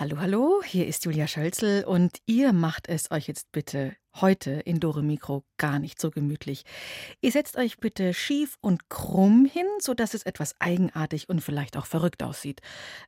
Hallo, 0.00 0.18
hallo, 0.20 0.62
hier 0.64 0.86
ist 0.86 1.06
Julia 1.06 1.26
Schölzel 1.26 1.82
und 1.82 2.18
ihr 2.24 2.52
macht 2.52 2.88
es 2.88 3.10
euch 3.10 3.26
jetzt 3.26 3.50
bitte 3.50 3.96
heute 4.14 4.52
in 4.52 4.78
Dore 4.78 5.02
Mikro 5.02 5.42
gar 5.56 5.80
nicht 5.80 6.00
so 6.00 6.12
gemütlich. 6.12 6.64
Ihr 7.20 7.32
setzt 7.32 7.56
euch 7.56 7.78
bitte 7.78 8.14
schief 8.14 8.58
und 8.60 8.90
krumm 8.90 9.44
hin, 9.44 9.66
sodass 9.80 10.14
es 10.14 10.22
etwas 10.22 10.54
eigenartig 10.60 11.28
und 11.28 11.40
vielleicht 11.40 11.76
auch 11.76 11.86
verrückt 11.86 12.22
aussieht. 12.22 12.60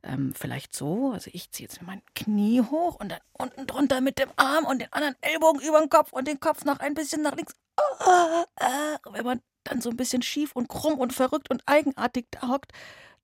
Ähm, 0.02 0.34
vielleicht 0.36 0.74
so, 0.74 1.12
also 1.12 1.30
ich 1.32 1.52
ziehe 1.52 1.68
jetzt 1.68 1.80
mein 1.80 2.02
Knie 2.16 2.60
hoch 2.60 2.96
und 2.96 3.12
dann 3.12 3.20
unten 3.34 3.68
drunter 3.68 4.00
mit 4.00 4.18
dem 4.18 4.30
Arm 4.34 4.64
und 4.64 4.80
den 4.80 4.92
anderen 4.92 5.14
Ellbogen 5.20 5.62
über 5.62 5.78
den 5.78 5.90
Kopf 5.90 6.12
und 6.12 6.26
den 6.26 6.40
Kopf 6.40 6.64
noch 6.64 6.80
ein 6.80 6.94
bisschen 6.94 7.22
nach 7.22 7.36
links. 7.36 7.54
Ah, 8.00 8.44
ah, 8.56 8.98
wenn 9.12 9.24
man 9.24 9.40
dann 9.62 9.80
so 9.80 9.90
ein 9.90 9.96
bisschen 9.96 10.22
schief 10.22 10.56
und 10.56 10.68
krumm 10.68 10.98
und 10.98 11.12
verrückt 11.12 11.50
und 11.50 11.62
eigenartig 11.66 12.26
da 12.32 12.48
hockt, 12.48 12.72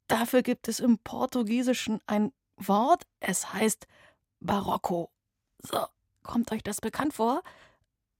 dafür 0.06 0.42
gibt 0.42 0.68
es 0.68 0.78
im 0.78 0.98
Portugiesischen 0.98 1.98
ein 2.06 2.30
Wort. 2.56 3.04
Es 3.20 3.52
heißt 3.52 3.86
Barocco. 4.40 5.10
So, 5.58 5.86
kommt 6.22 6.52
euch 6.52 6.62
das 6.62 6.80
bekannt 6.80 7.14
vor? 7.14 7.42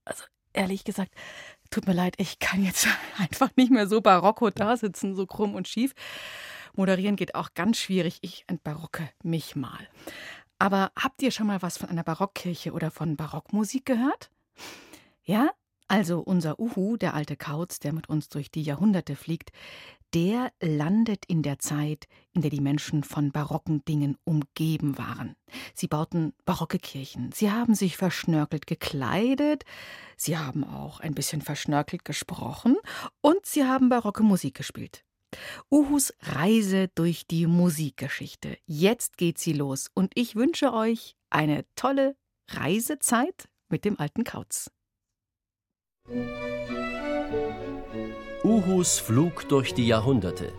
Also, 0.05 0.23
ehrlich 0.53 0.83
gesagt, 0.83 1.13
tut 1.69 1.87
mir 1.87 1.93
leid, 1.93 2.15
ich 2.17 2.39
kann 2.39 2.63
jetzt 2.63 2.87
einfach 3.17 3.49
nicht 3.55 3.71
mehr 3.71 3.87
so 3.87 4.01
barocco 4.01 4.49
da 4.49 4.77
sitzen, 4.77 5.15
so 5.15 5.25
krumm 5.25 5.55
und 5.55 5.67
schief. 5.67 5.93
Moderieren 6.73 7.15
geht 7.15 7.35
auch 7.35 7.53
ganz 7.55 7.77
schwierig. 7.77 8.19
Ich 8.21 8.43
entbarocke 8.47 9.09
mich 9.23 9.55
mal. 9.55 9.87
Aber 10.59 10.91
habt 10.97 11.21
ihr 11.21 11.31
schon 11.31 11.47
mal 11.47 11.61
was 11.61 11.77
von 11.77 11.89
einer 11.89 12.03
Barockkirche 12.03 12.71
oder 12.71 12.91
von 12.91 13.15
Barockmusik 13.15 13.85
gehört? 13.85 14.31
Ja? 15.23 15.51
Also 15.87 16.19
unser 16.19 16.59
Uhu, 16.59 16.97
der 16.97 17.13
alte 17.13 17.37
Kauz, 17.37 17.79
der 17.79 17.93
mit 17.93 18.09
uns 18.09 18.27
durch 18.29 18.51
die 18.51 18.63
Jahrhunderte 18.63 19.15
fliegt, 19.15 19.51
der 20.13 20.51
landet 20.61 21.25
in 21.27 21.43
der 21.43 21.59
Zeit, 21.59 22.07
in 22.33 22.41
der 22.41 22.51
die 22.51 22.61
Menschen 22.61 23.03
von 23.03 23.31
barocken 23.31 23.83
Dingen 23.85 24.17
umgeben 24.23 24.97
waren. 24.97 25.35
Sie 25.73 25.87
bauten 25.87 26.33
barocke 26.45 26.79
Kirchen, 26.79 27.31
sie 27.31 27.51
haben 27.51 27.75
sich 27.75 27.97
verschnörkelt 27.97 28.67
gekleidet, 28.67 29.63
sie 30.15 30.37
haben 30.37 30.63
auch 30.63 30.99
ein 30.99 31.13
bisschen 31.13 31.41
verschnörkelt 31.41 32.05
gesprochen 32.05 32.77
und 33.21 33.45
sie 33.45 33.65
haben 33.65 33.89
barocke 33.89 34.23
Musik 34.23 34.55
gespielt. 34.55 35.03
Uhus 35.69 36.13
Reise 36.21 36.87
durch 36.95 37.27
die 37.27 37.47
Musikgeschichte. 37.47 38.57
Jetzt 38.65 39.17
geht 39.17 39.37
sie 39.37 39.53
los 39.53 39.89
und 39.93 40.13
ich 40.15 40.35
wünsche 40.35 40.73
euch 40.73 41.15
eine 41.29 41.65
tolle 41.75 42.15
Reisezeit 42.49 43.49
mit 43.69 43.83
dem 43.83 43.99
alten 43.99 44.23
Kauz. 44.23 44.71
Uhus 48.47 48.97
Flug 48.97 49.49
durch 49.49 49.73
die 49.73 49.87
Jahrhunderte. 49.87 50.53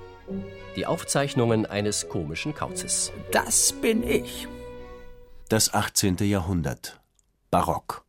Die 0.76 0.84
Aufzeichnungen 0.84 1.64
eines 1.64 2.10
komischen 2.10 2.54
Kauzes. 2.54 3.12
Das 3.32 3.72
bin 3.72 4.06
ich. 4.06 4.46
Das 5.48 5.72
18. 5.72 6.18
Jahrhundert. 6.18 7.00
Barock. 7.50 8.04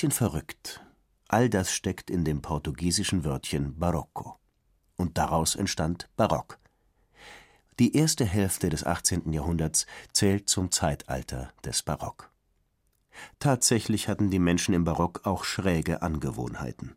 Bisschen 0.00 0.12
verrückt. 0.12 0.80
All 1.28 1.50
das 1.50 1.70
steckt 1.70 2.08
in 2.08 2.24
dem 2.24 2.40
portugiesischen 2.40 3.22
Wörtchen 3.22 3.78
Barocco. 3.78 4.38
Und 4.96 5.18
daraus 5.18 5.56
entstand 5.56 6.08
Barock. 6.16 6.58
Die 7.78 7.94
erste 7.94 8.24
Hälfte 8.24 8.70
des 8.70 8.82
18. 8.82 9.30
Jahrhunderts 9.30 9.84
zählt 10.14 10.48
zum 10.48 10.70
Zeitalter 10.70 11.52
des 11.66 11.82
Barock. 11.82 12.30
Tatsächlich 13.40 14.08
hatten 14.08 14.30
die 14.30 14.38
Menschen 14.38 14.72
im 14.72 14.84
Barock 14.84 15.26
auch 15.26 15.44
schräge 15.44 16.00
Angewohnheiten. 16.00 16.96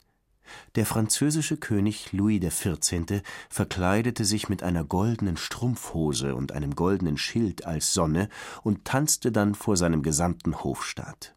Der 0.76 0.86
französische 0.86 1.58
König 1.58 2.14
Louis 2.14 2.40
XIV. 2.40 3.22
verkleidete 3.50 4.24
sich 4.24 4.48
mit 4.48 4.64
einer 4.64 4.86
goldenen 4.86 5.36
Strumpfhose 5.36 6.36
und 6.36 6.54
einem 6.54 6.74
goldenen 6.74 7.18
Schild 7.18 7.66
als 7.66 7.94
Sonne 7.94 8.30
und 8.62 8.86
tanzte 8.86 9.34
dann 9.34 9.56
vor 9.56 9.76
seinem 9.76 10.04
gesamten 10.04 10.64
Hofstaat. 10.64 11.36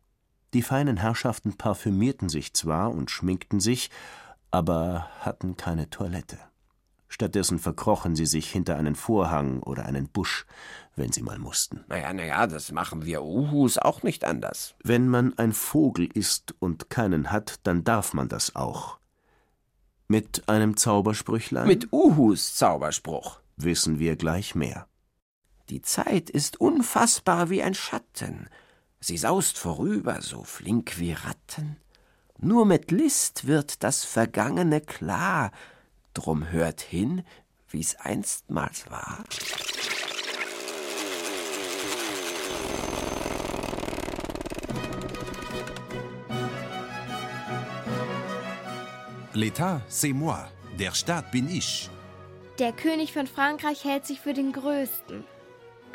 Die 0.57 0.63
feinen 0.63 0.97
Herrschaften 0.97 1.59
parfümierten 1.59 2.31
sich 2.31 2.55
zwar 2.55 2.91
und 2.91 3.11
schminkten 3.11 3.61
sich, 3.61 3.91
aber 4.51 5.11
hatten 5.21 5.59
keine 5.59 5.91
Toilette. 5.91 6.39
Stattdessen 7.09 7.59
verkrochen 7.59 8.17
sie 8.17 8.25
sich 8.25 8.51
hinter 8.51 8.79
einen 8.79 8.95
Vorhang 8.95 9.63
oder 9.63 9.85
einen 9.85 10.09
Busch, 10.09 10.47
wenn 10.95 11.13
sie 11.13 11.21
mal 11.21 11.39
mussten. 11.39 11.85
Naja, 11.89 12.11
naja, 12.15 12.47
das 12.47 12.73
machen 12.73 13.05
wir 13.05 13.23
Uhus 13.23 13.77
auch 13.77 14.03
nicht 14.03 14.25
anders. 14.25 14.75
Wenn 14.83 15.09
man 15.09 15.37
ein 15.37 15.53
Vogel 15.53 16.07
ist 16.07 16.55
und 16.59 16.89
keinen 16.89 17.31
hat, 17.31 17.57
dann 17.65 17.85
darf 17.85 18.15
man 18.15 18.31
das 18.31 18.57
auch. 18.57 18.99
Mit 20.09 20.49
einem 20.49 20.79
Zaubersprüchlein? 20.79 21.67
Mit 21.67 21.93
Uhus 21.93 22.55
Zauberspruch. 22.55 23.41
Wissen 23.59 23.99
wir 23.99 24.17
gleich 24.17 24.55
mehr. 24.55 24.89
Die 25.69 25.83
Zeit 25.83 26.31
ist 26.31 26.59
unfassbar 26.59 27.51
wie 27.51 27.63
ein 27.63 27.75
Schatten. 27.75 28.49
Sie 29.01 29.17
saust 29.17 29.59
vorüber, 29.59 30.21
so 30.23 30.43
flink 30.43 30.99
wie 30.99 31.13
Ratten. 31.13 31.77
Nur 32.39 32.67
mit 32.67 32.91
List 32.91 33.47
wird 33.47 33.83
das 33.83 34.05
Vergangene 34.05 34.81
klar. 34.81 35.53
Drum 36.15 36.51
hört 36.51 36.81
hin, 36.81 37.23
wie's 37.71 37.97
einstmals 37.97 38.91
war. 38.91 39.25
L'État, 49.35 49.83
c'est 49.89 50.15
moi. 50.15 50.39
Der 50.79 50.93
Staat 50.93 51.31
bin 51.31 51.49
ich. 51.49 51.91
Der 52.59 52.73
König 52.73 53.13
von 53.13 53.27
Frankreich 53.27 53.85
hält 53.85 54.07
sich 54.07 54.21
für 54.21 54.33
den 54.33 54.53
Größten. 54.53 55.25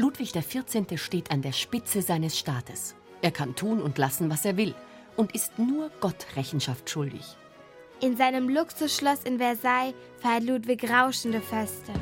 Ludwig 0.01 0.33
XIV. 0.33 0.99
steht 0.99 1.29
an 1.29 1.43
der 1.43 1.51
Spitze 1.51 2.01
seines 2.01 2.35
Staates. 2.35 2.95
Er 3.21 3.29
kann 3.29 3.55
tun 3.55 3.79
und 3.79 3.99
lassen, 3.99 4.31
was 4.31 4.45
er 4.45 4.57
will 4.57 4.73
und 5.15 5.35
ist 5.35 5.59
nur 5.59 5.91
Gott 5.99 6.25
Rechenschaft 6.35 6.89
schuldig. 6.89 7.37
In 7.99 8.17
seinem 8.17 8.49
Luxusschloss 8.49 9.21
in 9.25 9.37
Versailles 9.37 9.93
feiert 10.17 10.43
Ludwig 10.43 10.89
rauschende 10.89 11.39
Feste. 11.39 11.93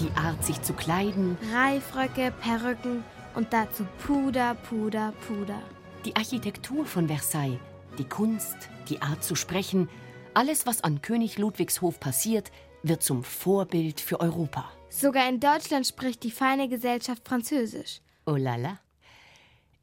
Die 0.00 0.10
Art, 0.18 0.44
sich 0.44 0.60
zu 0.60 0.74
kleiden, 0.74 1.38
Reifröcke, 1.54 2.30
Perücken 2.42 3.02
und 3.34 3.50
dazu 3.54 3.86
Puder, 4.04 4.54
Puder, 4.68 5.14
Puder. 5.26 5.62
die 6.04 6.14
Architektur 6.14 6.84
von 6.84 7.08
Versailles, 7.08 7.58
die 7.96 8.04
Kunst, 8.04 8.68
die 8.90 9.00
Art 9.00 9.24
zu 9.24 9.34
sprechen, 9.34 9.88
alles, 10.34 10.66
was 10.66 10.84
an 10.84 11.00
König 11.00 11.38
Ludwigs 11.38 11.80
Hof 11.80 12.00
passiert, 12.00 12.52
wird 12.82 13.02
zum 13.02 13.24
Vorbild 13.24 13.98
für 13.98 14.20
Europa. 14.20 14.70
Sogar 14.88 15.28
in 15.28 15.40
Deutschland 15.40 15.86
spricht 15.86 16.22
die 16.22 16.30
feine 16.30 16.68
Gesellschaft 16.68 17.26
Französisch. 17.26 18.00
Oh 18.24 18.36
la 18.36 18.56
la. 18.56 18.80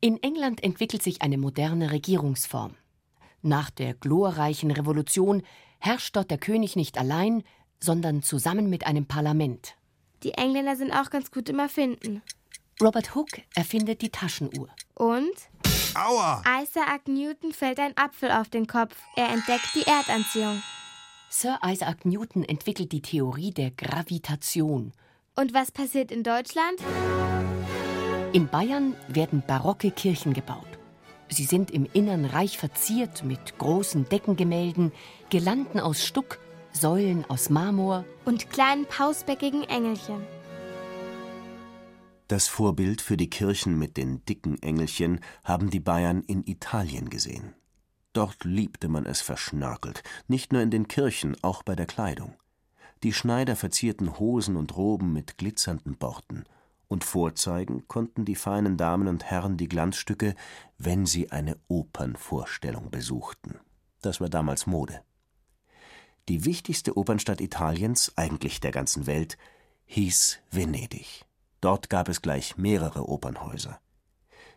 In 0.02 0.22
England 0.22 0.64
entwickelt 0.64 1.04
sich 1.04 1.22
eine 1.22 1.38
moderne 1.38 1.92
Regierungsform. 1.92 2.76
Nach 3.42 3.70
der 3.70 3.94
glorreichen 3.94 4.72
Revolution 4.72 5.44
herrscht 5.80 6.16
dort 6.16 6.32
der 6.32 6.38
König 6.38 6.76
nicht 6.76 6.98
allein, 6.98 7.44
sondern 7.80 8.24
zusammen 8.24 8.70
mit 8.70 8.86
einem 8.88 9.06
Parlament. 9.06 9.76
Die 10.24 10.34
Engländer 10.34 10.76
sind 10.76 10.92
auch 10.92 11.10
ganz 11.10 11.32
gut 11.32 11.50
im 11.50 11.60
Erfinden. 11.60 12.22
Robert 12.82 13.14
Hooke 13.16 13.44
erfindet 13.54 14.02
die 14.02 14.10
Taschenuhr. 14.10 14.70
Und 14.96 15.34
Aua! 15.96 16.42
Isaac 16.62 17.08
Newton 17.08 17.52
fällt 17.52 17.80
ein 17.80 17.96
Apfel 17.98 18.32
auf 18.32 18.50
den 18.50 18.66
Kopf. 18.66 18.96
Er 19.16 19.30
entdeckt 19.30 19.70
die 19.76 19.86
Erdanziehung. 19.86 20.62
Sir 21.36 21.58
Isaac 21.66 22.06
Newton 22.06 22.44
entwickelt 22.44 22.92
die 22.92 23.02
Theorie 23.02 23.50
der 23.50 23.72
Gravitation. 23.72 24.94
Und 25.36 25.52
was 25.52 25.72
passiert 25.72 26.12
in 26.12 26.22
Deutschland? 26.22 26.80
In 28.34 28.48
Bayern 28.48 28.96
werden 29.08 29.42
barocke 29.46 29.90
Kirchen 29.90 30.34
gebaut. 30.34 30.68
Sie 31.30 31.46
sind 31.46 31.72
im 31.72 31.88
Innern 31.92 32.26
reich 32.26 32.60
verziert 32.60 33.24
mit 33.24 33.58
großen 33.58 34.08
Deckengemälden, 34.08 34.92
Girlanden 35.32 35.80
aus 35.80 36.06
Stuck, 36.06 36.38
Säulen 36.72 37.26
aus 37.28 37.50
Marmor 37.50 38.06
und 38.26 38.52
kleinen 38.52 38.86
pausbäckigen 38.86 39.64
Engelchen. 39.64 40.22
Das 42.28 42.48
Vorbild 42.48 43.02
für 43.02 43.18
die 43.18 43.32
Kirchen 43.32 43.80
mit 43.80 43.98
den 43.98 44.24
dicken 44.26 44.62
Engelchen 44.62 45.20
haben 45.44 45.72
die 45.72 45.80
Bayern 45.80 46.22
in 46.22 46.46
Italien 46.46 47.10
gesehen. 47.10 47.56
Dort 48.14 48.44
liebte 48.44 48.88
man 48.88 49.06
es 49.06 49.22
verschnörkelt, 49.22 50.04
nicht 50.28 50.54
nur 50.54 50.62
in 50.62 50.70
den 50.72 50.88
Kirchen, 50.88 51.36
auch 51.44 51.64
bei 51.64 51.76
der 51.76 51.88
Kleidung. 51.88 52.36
Die 53.02 53.12
Schneider 53.12 53.56
verzierten 53.56 54.20
Hosen 54.20 54.56
und 54.56 54.78
Roben 54.78 55.12
mit 55.12 55.38
glitzernden 55.38 55.98
Borten, 55.98 56.46
und 56.88 57.04
vorzeigen 57.04 57.88
konnten 57.88 58.24
die 58.24 58.36
feinen 58.36 58.78
Damen 58.78 59.08
und 59.08 59.24
Herren 59.24 59.58
die 59.58 59.68
Glanzstücke, 59.68 60.36
wenn 60.78 61.08
sie 61.08 61.32
eine 61.32 61.58
Opernvorstellung 61.68 62.92
besuchten. 62.92 63.60
Das 64.02 64.22
war 64.22 64.30
damals 64.30 64.68
Mode. 64.68 65.02
Die 66.30 66.46
wichtigste 66.46 66.96
Opernstadt 66.96 67.42
Italiens, 67.42 68.14
eigentlich 68.16 68.62
der 68.62 68.72
ganzen 68.72 69.08
Welt, 69.08 69.38
hieß 69.86 70.40
Venedig. 70.52 71.26
Dort 71.62 71.90
gab 71.90 72.10
es 72.10 72.22
gleich 72.22 72.58
mehrere 72.58 73.10
Opernhäuser. 73.10 73.80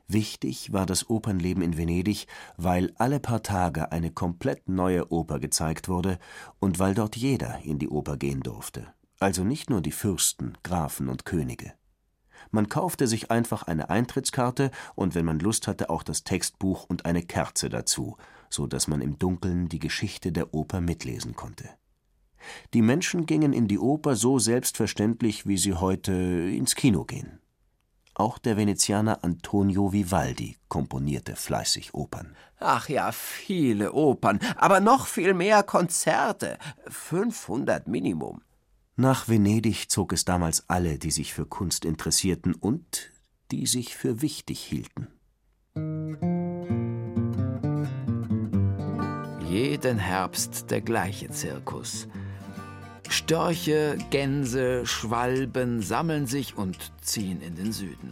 Wichtig 0.09 0.73
war 0.73 0.87
das 0.87 1.11
Opernleben 1.11 1.63
in 1.63 1.77
Venedig, 1.77 2.27
weil 2.57 2.93
alle 2.97 3.19
paar 3.19 3.43
Tage 3.43 3.91
eine 3.91 4.13
komplett 4.13 4.69
neue 4.69 5.11
Oper 5.11 5.41
gezeigt 5.41 5.89
wurde 5.89 6.19
und 6.61 6.79
weil 6.79 6.95
dort 6.95 7.17
jeder 7.17 7.61
in 7.65 7.81
die 7.81 7.89
Oper 7.89 8.17
gehen 8.17 8.41
durfte, 8.41 8.87
also 9.19 9.43
nicht 9.43 9.69
nur 9.69 9.81
die 9.81 9.93
Fürsten, 9.93 10.57
Grafen 10.63 11.09
und 11.09 11.25
Könige. 11.25 11.73
Man 12.53 12.69
kaufte 12.69 13.09
sich 13.09 13.33
einfach 13.33 13.65
eine 13.65 13.91
Eintrittskarte 13.91 14.71
und 14.95 15.17
wenn 15.17 15.25
man 15.25 15.41
Lust 15.41 15.67
hatte, 15.67 15.91
auch 15.91 16.05
das 16.05 16.23
Textbuch 16.23 16.85
und 16.85 17.05
eine 17.05 17.23
Kerze 17.23 17.69
dazu, 17.69 18.17
so 18.49 18.69
dass 18.69 18.87
man 18.87 19.01
im 19.01 19.19
Dunkeln 19.19 19.69
die 19.69 19.81
Geschichte 19.81 20.31
der 20.31 20.55
Oper 20.55 20.81
mitlesen 20.81 21.35
konnte. 21.35 21.69
Die 22.75 22.83
Menschen 22.83 23.27
gingen 23.27 23.53
in 23.53 23.67
die 23.67 23.81
Oper 23.81 24.15
so 24.15 24.39
selbstverständlich, 24.39 25.47
wie 25.47 25.57
sie 25.57 25.75
heute 25.75 26.13
ins 26.13 26.77
Kino 26.77 27.05
gehen. 27.05 27.41
Auch 28.19 28.39
der 28.39 28.57
Venezianer 28.57 29.23
Antonio 29.25 29.93
Vivaldi 29.93 30.57
komponierte 30.69 31.37
fleißig 31.37 31.93
Opern. 31.93 32.35
Ach 32.59 32.89
ja, 32.89 33.13
viele 33.13 33.93
Opern, 33.93 34.41
aber 34.57 34.81
noch 34.81 35.07
viel 35.07 35.35
mehr 35.35 35.63
Konzerte. 35.63 36.57
500 36.89 37.87
Minimum. 37.87 38.41
Nach 38.97 39.29
Venedig 39.29 39.91
zog 39.91 40.15
es 40.15 40.25
damals 40.25 40.65
alle, 40.67 40.97
die 40.99 41.11
sich 41.11 41.35
für 41.35 41.45
Kunst 41.45 41.85
interessierten 41.85 42.55
und 42.55 43.13
die 43.51 43.67
sich 43.67 43.95
für 43.95 44.23
wichtig 44.23 44.61
hielten. 44.61 45.09
Jeden 49.47 49.99
Herbst 49.99 50.71
der 50.71 50.81
gleiche 50.81 51.29
Zirkus. 51.29 52.09
Störche, 53.27 53.99
Gänse, 54.11 54.87
Schwalben 54.87 55.83
sammeln 55.83 56.29
sich 56.29 56.57
und 56.57 56.93
ziehen 57.03 57.41
in 57.41 57.57
den 57.57 57.73
Süden. 57.73 58.11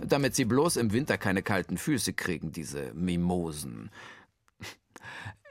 Damit 0.00 0.36
sie 0.36 0.44
bloß 0.44 0.76
im 0.76 0.92
Winter 0.92 1.18
keine 1.18 1.42
kalten 1.42 1.76
Füße 1.76 2.12
kriegen, 2.12 2.52
diese 2.52 2.94
Mimosen. 2.94 3.90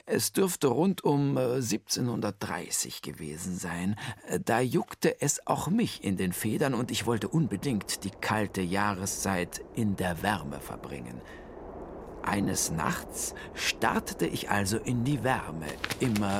Es 0.06 0.32
dürfte 0.32 0.68
rund 0.68 1.04
um 1.04 1.38
1730 1.38 3.02
äh, 3.04 3.12
gewesen 3.12 3.58
sein. 3.58 3.98
Da 4.46 4.62
juckte 4.62 5.20
es 5.20 5.46
auch 5.46 5.68
mich 5.68 6.02
in 6.06 6.16
den 6.16 6.32
Federn 6.32 6.74
und 6.74 6.90
ich 6.90 7.06
wollte 7.06 7.28
unbedingt 7.28 8.06
die 8.06 8.12
kalte 8.12 8.62
Jahreszeit 8.62 9.62
in 9.76 9.98
der 9.98 10.24
Wärme 10.24 10.62
verbringen. 10.62 11.20
Eines 12.24 12.72
Nachts 12.72 13.36
startete 13.56 14.26
ich 14.26 14.52
also 14.52 14.78
in 14.78 15.04
die 15.04 15.22
Wärme, 15.26 15.68
immer 16.00 16.40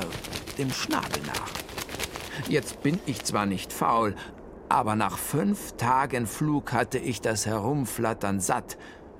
dem 0.58 0.72
Schnabel 0.72 1.22
nach. 1.28 1.52
Jetzt 2.48 2.82
bin 2.84 3.00
ich 3.06 3.24
zwar 3.24 3.46
nicht 3.46 3.74
faul, 3.74 4.16
aber 4.70 4.96
nach 4.96 5.18
fünf 5.18 5.74
Tagen 5.74 6.28
Flug 6.28 6.74
hatte 6.74 6.98
ich 6.98 7.22
das 7.22 7.46
Herumflattern 7.46 8.40
satt. 8.40 8.78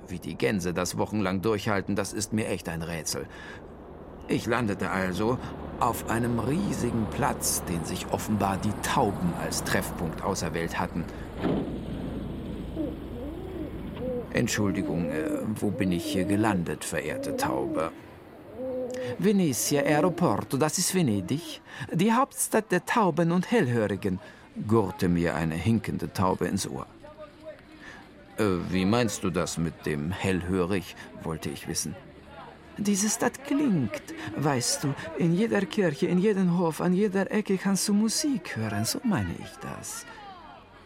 Wie 0.08 0.20
die 0.20 0.36
Gänse 0.36 0.74
das 0.74 0.98
wochenlang 0.98 1.42
durchhalten, 1.42 1.96
das 1.96 2.14
ist 2.14 2.34
mir 2.34 2.48
echt 2.48 2.70
ein 2.70 2.82
Rätsel. 2.82 3.26
Ich 4.28 4.46
landete 4.46 4.90
also 4.90 5.38
auf 5.80 6.10
einem 6.10 6.40
riesigen 6.40 7.06
Platz, 7.12 7.64
den 7.66 7.84
sich 7.86 8.08
offenbar 8.12 8.58
die 8.58 8.74
Tauben 8.82 9.34
als 9.44 9.64
Treffpunkt 9.64 10.24
auserwählt 10.24 10.80
hatten. 10.80 11.04
Entschuldigung, 14.34 15.10
äh, 15.10 15.30
wo 15.60 15.70
bin 15.70 15.92
ich 15.92 16.04
hier 16.04 16.26
gelandet, 16.26 16.84
verehrte 16.84 17.38
Taube? 17.38 17.92
Venezia 19.20 19.82
Aeroporto, 19.82 20.58
das 20.58 20.78
ist 20.78 20.94
Venedig, 20.94 21.62
die 21.92 22.14
Hauptstadt 22.14 22.72
der 22.72 22.86
Tauben 22.86 23.32
und 23.32 23.52
Hellhörigen, 23.52 24.20
gurrte 24.68 25.08
mir 25.10 25.36
eine 25.36 25.56
hinkende 25.56 26.12
Taube 26.12 26.48
ins 26.48 26.68
Ohr. 26.68 26.88
Äh, 28.38 28.44
wie 28.70 28.86
meinst 28.86 29.24
du 29.24 29.30
das 29.30 29.58
mit 29.58 29.86
dem 29.86 30.12
hellhörig, 30.12 30.96
wollte 31.24 31.50
ich 31.50 31.68
wissen. 31.68 31.96
Diese 32.78 33.10
Stadt 33.10 33.46
klingt, 33.46 34.02
weißt 34.36 34.84
du, 34.84 34.94
in 35.18 35.34
jeder 35.34 35.62
Kirche, 35.62 36.08
in 36.08 36.20
jedem 36.20 36.58
Hof, 36.58 36.82
an 36.82 36.94
jeder 36.94 37.32
Ecke 37.32 37.58
kannst 37.58 37.88
du 37.88 37.94
Musik 37.94 38.58
hören, 38.58 38.84
so 38.84 39.00
meine 39.04 39.34
ich 39.40 39.52
das, 39.62 40.06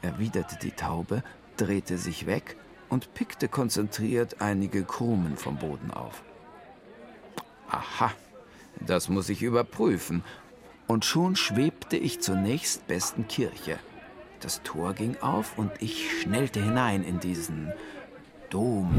erwiderte 0.03 0.57
die 0.61 0.71
Taube, 0.71 1.23
drehte 1.57 1.97
sich 1.97 2.27
weg 2.27 2.57
und 2.89 3.13
pickte 3.15 3.47
konzentriert 3.47 4.39
einige 4.39 4.83
Krumen 4.83 5.35
vom 5.35 5.57
Boden 5.57 5.89
auf. 5.89 6.21
Aha, 7.69 8.11
das 8.79 9.09
muss 9.09 9.29
ich 9.29 9.43
überprüfen. 9.43 10.23
Und 10.87 11.05
schon 11.05 11.35
schwebte 11.35 11.97
ich 11.97 12.19
zur 12.19 12.35
nächstbesten 12.35 13.27
Kirche. 13.27 13.77
Das 14.39 14.63
Tor 14.63 14.93
ging 14.93 15.17
auf 15.21 15.57
und 15.57 15.71
ich 15.79 16.21
schnellte 16.21 16.63
hinein 16.63 17.03
in 17.03 17.19
diesen 17.19 17.71
Dom. 18.49 18.89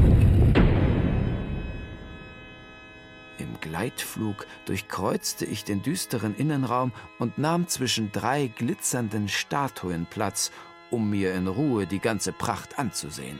Im 3.37 3.59
Gleitflug 3.59 4.45
durchkreuzte 4.65 5.45
ich 5.45 5.65
den 5.65 5.81
düsteren 5.81 6.35
Innenraum 6.35 6.93
und 7.19 7.37
nahm 7.37 7.67
zwischen 7.67 8.11
drei 8.11 8.47
glitzernden 8.47 9.27
Statuen 9.27 10.05
Platz, 10.09 10.51
um 10.91 11.09
mir 11.09 11.33
in 11.33 11.47
Ruhe 11.47 11.87
die 11.87 11.99
ganze 11.99 12.31
Pracht 12.31 12.77
anzusehen. 12.79 13.39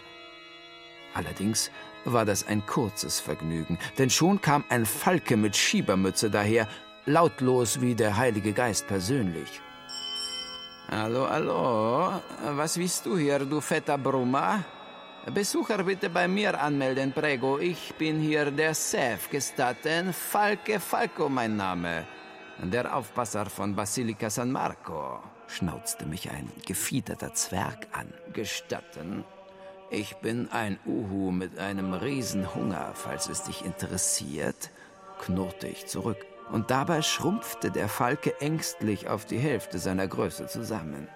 Allerdings 1.13 1.71
war 2.05 2.25
das 2.25 2.47
ein 2.47 2.65
kurzes 2.65 3.19
Vergnügen, 3.19 3.77
denn 3.97 4.09
schon 4.09 4.41
kam 4.41 4.63
ein 4.69 4.85
Falke 4.85 5.37
mit 5.37 5.55
Schiebermütze 5.55 6.29
daher, 6.29 6.67
lautlos 7.05 7.81
wie 7.81 7.95
der 7.95 8.17
Heilige 8.17 8.53
Geist 8.53 8.87
persönlich. 8.87 9.61
Hallo, 10.89 11.29
hallo, 11.29 12.21
was 12.55 12.77
willst 12.77 13.05
du 13.05 13.17
hier, 13.17 13.39
du 13.39 13.61
fetter 13.61 13.97
Brummer? 13.97 14.63
Besucher 15.33 15.83
bitte 15.83 16.09
bei 16.09 16.27
mir 16.27 16.59
anmelden, 16.59 17.13
prego. 17.13 17.59
Ich 17.59 17.93
bin 17.93 18.19
hier 18.19 18.49
der 18.49 18.73
Chef, 18.73 19.29
gestatten. 19.29 20.13
Falke 20.13 20.79
Falco 20.79 21.29
mein 21.29 21.55
Name. 21.55 22.05
Der 22.57 22.95
Aufpasser 22.95 23.45
von 23.45 23.75
Basilika 23.75 24.29
San 24.29 24.51
Marco, 24.51 25.19
schnauzte 25.47 26.05
mich 26.05 26.29
ein 26.29 26.51
gefiederter 26.65 27.33
Zwerg 27.33 27.87
an. 27.91 28.11
Gestatten? 28.33 29.23
Ich 29.93 30.15
bin 30.15 30.47
ein 30.53 30.79
Uhu 30.85 31.31
mit 31.31 31.59
einem 31.59 31.93
Riesenhunger, 31.93 32.91
falls 32.93 33.27
es 33.27 33.43
dich 33.43 33.65
interessiert, 33.65 34.69
knurrte 35.19 35.67
ich 35.67 35.85
zurück, 35.85 36.15
und 36.49 36.71
dabei 36.71 37.01
schrumpfte 37.01 37.71
der 37.71 37.89
Falke 37.89 38.39
ängstlich 38.39 39.09
auf 39.09 39.25
die 39.25 39.37
Hälfte 39.37 39.79
seiner 39.79 40.07
Größe 40.07 40.47
zusammen. 40.47 41.09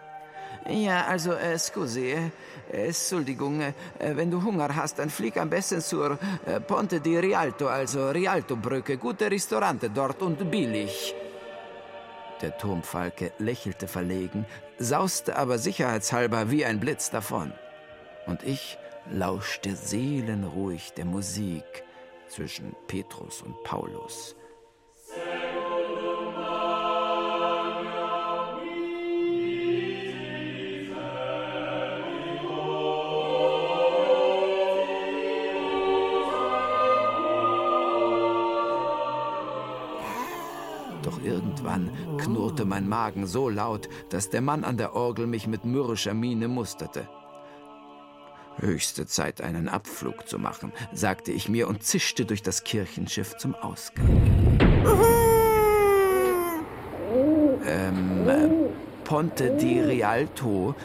Ja, 0.68 1.06
also, 1.06 1.32
äh, 1.32 1.58
scusi, 1.58 2.16
äh, 2.74 2.88
Entschuldigung, 2.88 3.62
äh, 3.62 3.74
wenn 4.00 4.30
du 4.30 4.44
Hunger 4.44 4.76
hast, 4.76 5.00
dann 5.00 5.10
flieg 5.10 5.38
am 5.38 5.50
besten 5.50 5.80
zur 5.80 6.20
äh, 6.46 6.60
Ponte 6.60 7.00
di 7.00 7.18
Rialto, 7.18 7.68
also 7.70 8.10
Rialto-Brücke. 8.10 8.98
Gute 8.98 9.32
Restaurante 9.32 9.90
dort 9.90 10.22
und 10.22 10.52
billig. 10.52 11.16
Der 12.42 12.58
Turmfalke 12.58 13.32
lächelte 13.38 13.88
verlegen, 13.88 14.46
sauste 14.80 15.38
aber 15.38 15.60
sicherheitshalber 15.60 16.52
wie 16.52 16.66
ein 16.66 16.82
Blitz 16.82 17.10
davon 17.10 17.54
und 18.26 18.44
ich 18.44 18.78
lauschte 19.12 19.76
seelenruhig 19.76 20.94
der 20.94 21.06
Musik 21.06 21.84
zwischen 22.28 22.76
Petrus 22.88 23.42
und 23.42 23.62
Paulus. 23.64 24.36
Doch 41.04 41.22
irgendwann 41.24 41.92
knurrte 42.18 42.66
mein 42.66 42.90
Magen 42.90 43.28
so 43.28 43.48
laut, 43.50 43.88
dass 44.10 44.32
der 44.32 44.42
Mann 44.42 44.64
an 44.64 44.78
der 44.78 44.96
Orgel 44.96 45.28
mich 45.28 45.46
mit 45.46 45.64
mürrischer 45.64 46.16
Miene 46.16 46.48
musterte. 46.48 47.08
Höchste 48.58 49.06
Zeit, 49.06 49.42
einen 49.42 49.68
Abflug 49.68 50.28
zu 50.28 50.40
machen, 50.40 50.72
sagte 50.94 51.32
ich 51.32 51.50
mir 51.50 51.68
und 51.68 51.84
zischte 51.84 52.26
durch 52.26 52.42
das 52.42 52.64
Kirchenschiff 52.64 53.38
zum 53.38 53.56
Ausgang. 53.56 54.08
Ähm, 57.68 58.28
äh, 58.28 58.50
Ponte 59.04 59.52
di 59.52 59.80
Rialto, 59.80 60.76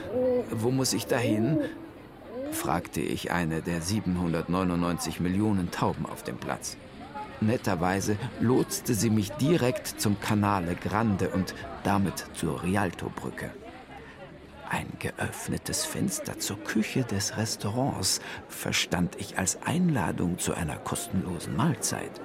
wo 0.51 0.71
muss 0.71 0.93
ich 0.93 1.07
dahin? 1.07 1.59
fragte 2.53 3.01
ich 3.01 3.31
eine 3.31 3.63
der 3.63 3.81
799 3.81 5.21
Millionen 5.21 5.71
Tauben 5.71 6.07
auf 6.07 6.23
dem 6.23 6.37
Platz. 6.37 6.77
Netterweise 7.41 8.17
lotste 8.41 8.95
sie 8.95 9.09
mich 9.09 9.31
direkt 9.33 9.87
zum 9.87 10.21
Canale 10.21 10.75
Grande 10.75 11.31
und 11.31 11.55
damit 11.85 12.27
zur 12.35 12.63
Rialto-Brücke. 12.63 13.51
Ein 14.71 14.87
geöffnetes 15.01 15.85
Fenster 15.85 16.39
zur 16.39 16.57
Küche 16.63 17.03
des 17.03 17.37
Restaurants 17.37 18.21
verstand 18.49 19.17
ich 19.19 19.37
als 19.37 19.59
Einladung 19.65 20.39
zu 20.39 20.55
einer 20.55 20.77
kostenlosen 20.77 21.57
Mahlzeit. 21.57 22.21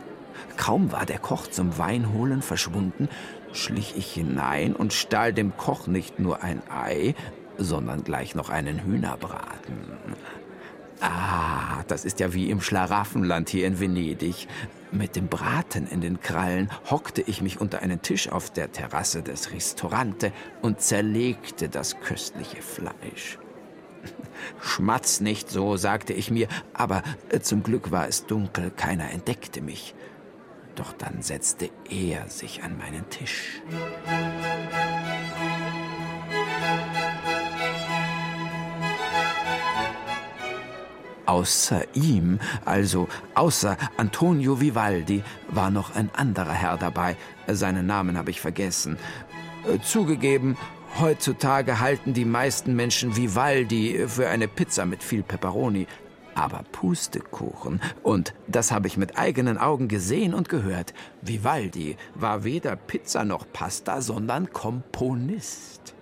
Kaum 0.55 0.91
war 0.91 1.07
der 1.07 1.17
Koch 1.17 1.47
zum 1.47 1.79
Weinholen 1.79 2.43
verschwunden, 2.43 3.09
schlich 3.51 3.95
ich 3.97 4.13
hinein 4.13 4.75
und 4.75 4.93
stahl 4.93 5.33
dem 5.33 5.57
Koch 5.57 5.87
nicht 5.87 6.19
nur 6.19 6.43
ein 6.43 6.61
Ei, 6.69 7.15
sondern 7.57 8.03
gleich 8.03 8.35
noch 8.35 8.49
einen 8.49 8.83
Hühnerbraten. 8.83 9.97
Ah, 11.01 11.83
das 11.87 12.05
ist 12.05 12.19
ja 12.19 12.33
wie 12.33 12.49
im 12.49 12.61
Schlaraffenland 12.61 13.49
hier 13.49 13.67
in 13.67 13.79
Venedig. 13.79 14.47
Mit 14.91 15.15
dem 15.15 15.27
Braten 15.27 15.87
in 15.87 16.01
den 16.01 16.21
Krallen 16.21 16.69
hockte 16.89 17.21
ich 17.21 17.41
mich 17.41 17.59
unter 17.59 17.81
einen 17.81 18.01
Tisch 18.01 18.29
auf 18.29 18.49
der 18.49 18.71
Terrasse 18.71 19.21
des 19.21 19.51
Ristorante 19.51 20.31
und 20.61 20.79
zerlegte 20.79 21.67
das 21.67 21.99
köstliche 21.99 22.61
Fleisch. 22.61 23.37
Schmatz 24.61 25.19
nicht 25.19 25.49
so, 25.49 25.75
sagte 25.75 26.13
ich 26.13 26.31
mir, 26.31 26.47
aber 26.73 27.03
zum 27.41 27.63
Glück 27.63 27.91
war 27.91 28.07
es 28.07 28.25
dunkel, 28.25 28.71
keiner 28.71 29.11
entdeckte 29.11 29.61
mich. 29.61 29.95
Doch 30.75 30.93
dann 30.93 31.21
setzte 31.21 31.69
er 31.89 32.27
sich 32.27 32.63
an 32.63 32.77
meinen 32.77 33.09
Tisch. 33.09 33.61
Außer 41.25 41.83
ihm, 41.95 42.39
also 42.65 43.07
außer 43.33 43.77
Antonio 43.97 44.61
Vivaldi, 44.61 45.23
war 45.49 45.71
noch 45.71 45.95
ein 45.95 46.09
anderer 46.13 46.53
Herr 46.53 46.77
dabei. 46.77 47.15
Seinen 47.47 47.87
Namen 47.87 48.17
habe 48.17 48.31
ich 48.31 48.41
vergessen. 48.41 48.97
Äh, 49.67 49.79
zugegeben, 49.81 50.57
heutzutage 50.99 51.79
halten 51.79 52.13
die 52.13 52.25
meisten 52.25 52.75
Menschen 52.75 53.15
Vivaldi 53.17 54.05
für 54.07 54.29
eine 54.29 54.47
Pizza 54.47 54.85
mit 54.85 55.03
viel 55.03 55.23
Peperoni. 55.23 55.87
Aber 56.35 56.63
Pustekuchen, 56.73 57.79
und 58.03 58.33
das 58.47 58.71
habe 58.73 58.87
ich 58.87 58.97
mit 58.97 59.17
eigenen 59.17 59.57
Augen 59.57 59.87
gesehen 59.87 60.33
und 60.33 60.49
gehört, 60.49 60.93
Vivaldi 61.21 61.95
war 62.13 62.43
weder 62.43 62.75
Pizza 62.75 63.23
noch 63.23 63.45
Pasta, 63.53 64.01
sondern 64.01 64.51
Komponist. 64.51 65.94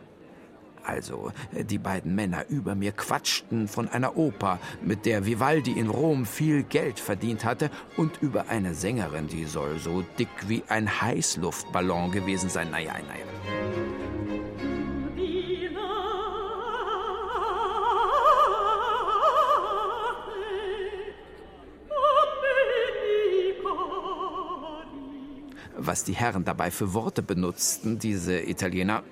Also, 0.85 1.31
die 1.51 1.77
beiden 1.77 2.13
Männer 2.15 2.45
über 2.49 2.75
mir 2.75 2.91
quatschten 2.91 3.67
von 3.67 3.87
einer 3.87 4.17
Oper, 4.17 4.59
mit 4.83 5.05
der 5.05 5.25
Vivaldi 5.25 5.71
in 5.71 5.89
Rom 5.89 6.25
viel 6.25 6.63
Geld 6.63 6.99
verdient 6.99 7.45
hatte, 7.45 7.69
und 7.97 8.21
über 8.21 8.49
eine 8.49 8.73
Sängerin, 8.73 9.27
die 9.27 9.45
soll 9.45 9.79
so 9.79 10.03
dick 10.19 10.29
wie 10.47 10.63
ein 10.67 11.01
Heißluftballon 11.01 12.11
gewesen 12.11 12.49
sein. 12.49 12.71
Naja, 12.71 12.93
naja. 12.93 13.25
Was 25.85 26.05
die 26.05 26.13
Herren 26.13 26.45
dabei 26.45 26.71
für 26.71 26.93
Worte 26.93 27.21
benutzten, 27.21 27.99
diese 27.99 28.39
Italiener, 28.39 29.03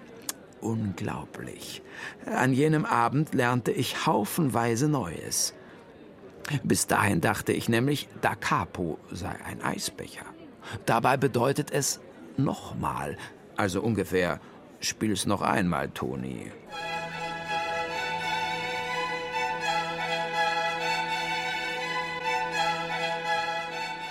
unglaublich. 0.61 1.81
An 2.25 2.53
jenem 2.53 2.85
Abend 2.85 3.33
lernte 3.33 3.71
ich 3.71 4.05
haufenweise 4.05 4.87
Neues. 4.87 5.53
Bis 6.63 6.87
dahin 6.87 7.21
dachte 7.21 7.53
ich 7.53 7.69
nämlich, 7.69 8.07
da 8.21 8.35
capo 8.35 8.97
sei 9.11 9.35
ein 9.45 9.61
Eisbecher. 9.61 10.25
Dabei 10.85 11.17
bedeutet 11.17 11.71
es 11.71 11.99
nochmal, 12.37 13.17
also 13.55 13.81
ungefähr, 13.81 14.39
spiel's 14.79 15.25
noch 15.25 15.41
einmal, 15.41 15.89
Toni. 15.89 16.51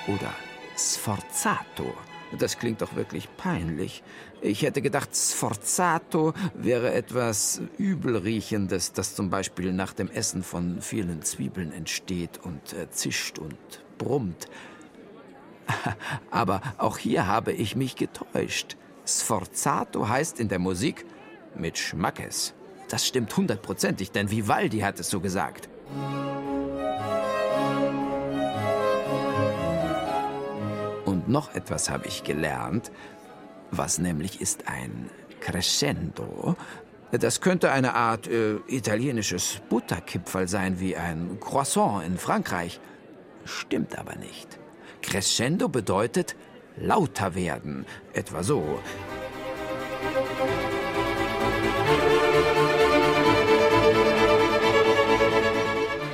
Oder 0.07 0.33
Sforzato. 0.77 1.95
Das 2.39 2.59
klingt 2.59 2.81
doch 2.81 2.95
wirklich 2.95 3.29
peinlich. 3.37 4.03
Ich 4.41 4.63
hätte 4.63 4.83
gedacht, 4.83 5.15
Sforzato 5.15 6.33
wäre 6.55 6.93
etwas 6.93 7.61
Übelriechendes, 7.77 8.93
das 8.93 9.15
zum 9.15 9.31
Beispiel 9.31 9.73
nach 9.73 9.93
dem 9.93 10.11
Essen 10.11 10.43
von 10.43 10.81
vielen 10.81 11.23
Zwiebeln 11.23 11.73
entsteht 11.73 12.39
und 12.43 12.73
äh, 12.73 12.89
zischt 12.91 13.39
und 13.39 13.57
brummt. 13.99 14.47
Aber 16.31 16.63
auch 16.79 16.99
hier 16.99 17.27
habe 17.27 17.53
ich 17.53 17.77
mich 17.77 17.97
getäuscht. 17.97 18.77
Sforzato 19.07 20.09
heißt 20.09 20.39
in 20.39 20.49
der 20.49 20.59
Musik 20.59 21.05
mit 21.57 21.79
Schmackes. 21.79 22.55
Das 22.89 23.07
stimmt 23.07 23.37
hundertprozentig, 23.37 24.13
denn 24.13 24.31
Vivaldi 24.31 24.81
hat 24.81 24.99
es 25.01 25.11
so 25.11 25.21
gesagt. 25.21 25.69
Noch 31.31 31.55
etwas 31.55 31.91
habe 31.91 32.07
ich 32.07 32.25
gelernt, 32.25 32.91
was 33.71 33.99
nämlich 33.99 34.41
ist 34.41 34.69
ein 34.69 35.11
Crescendo. 35.41 36.57
Das 37.13 37.41
könnte 37.41 37.73
eine 37.73 37.95
Art 37.95 38.29
äh, 38.29 38.57
italienisches 38.69 39.61
Butterkipferl 39.69 40.47
sein, 40.47 40.79
wie 40.79 40.97
ein 40.97 41.39
Croissant 41.41 42.05
in 42.07 42.19
Frankreich. 42.19 42.81
Stimmt 43.45 43.99
aber 43.99 44.17
nicht. 44.17 44.59
Crescendo 45.03 45.69
bedeutet 45.69 46.37
lauter 46.77 47.35
werden, 47.35 47.87
etwa 48.13 48.43
so. 48.43 48.79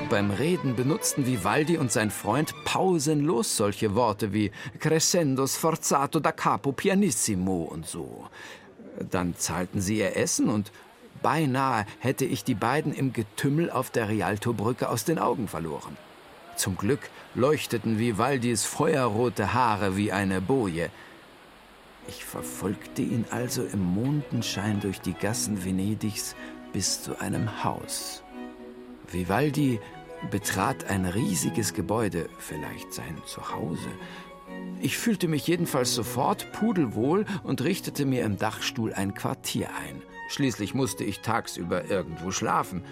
Beim 0.09 0.31
Reden 0.31 0.77
benutzten 0.77 1.27
Vivaldi 1.27 1.79
und 1.79 1.91
sein 1.91 2.13
Freund 2.13 2.55
pausenlos 2.65 3.57
solche 3.57 3.97
Worte 3.97 4.33
wie 4.33 4.53
crescendo 4.79 5.49
sforzato 5.49 6.21
da 6.21 6.31
capo 6.31 6.71
pianissimo 6.71 7.65
und 7.65 7.87
so. 7.87 8.29
Dann 9.11 9.35
zahlten 9.37 9.81
sie 9.81 9.99
ihr 9.99 10.17
Essen 10.17 10.49
und 10.49 10.71
beinahe 11.23 11.87
hätte 11.99 12.25
ich 12.25 12.45
die 12.45 12.55
beiden 12.55 12.95
im 12.95 13.13
Getümmel 13.13 13.69
auf 13.69 13.91
der 13.91 14.09
Rialto-Brücke 14.09 14.89
aus 14.89 15.05
den 15.05 15.19
Augen 15.19 15.49
verloren. 15.49 15.97
Zum 16.55 16.77
Glück 16.77 17.11
leuchteten 17.35 17.99
Vivaldis 17.99 18.65
feuerrote 18.65 19.55
Haare 19.55 19.97
wie 19.97 20.13
eine 20.13 20.41
Boje. 20.41 20.91
Ich 22.07 22.25
verfolgte 22.25 23.03
ihn 23.03 23.25
also 23.31 23.65
im 23.65 23.83
Mondenschein 23.83 24.79
durch 24.79 25.01
die 25.01 25.15
Gassen 25.15 25.65
Venedigs 25.65 26.37
bis 26.73 27.03
zu 27.03 27.19
einem 27.21 27.65
Haus. 27.65 28.23
Vivaldi 29.11 29.81
betrat 30.27 30.89
ein 30.91 31.07
riesiges 31.07 31.75
Gebäude, 31.75 32.29
vielleicht 32.39 32.93
sein 32.93 33.21
Zuhause. 33.27 33.89
Ich 34.81 34.99
fühlte 34.99 35.29
mich 35.29 35.47
jedenfalls 35.47 35.95
sofort 35.95 36.53
pudelwohl 36.53 37.25
und 37.43 37.63
richtete 37.63 38.05
mir 38.05 38.25
im 38.25 38.37
Dachstuhl 38.37 38.93
ein 38.93 39.15
Quartier 39.15 39.69
ein. 39.69 40.03
Schließlich 40.29 40.75
musste 40.75 41.05
ich 41.05 41.21
tagsüber 41.21 41.89
irgendwo 41.91 42.31
schlafen. 42.31 42.85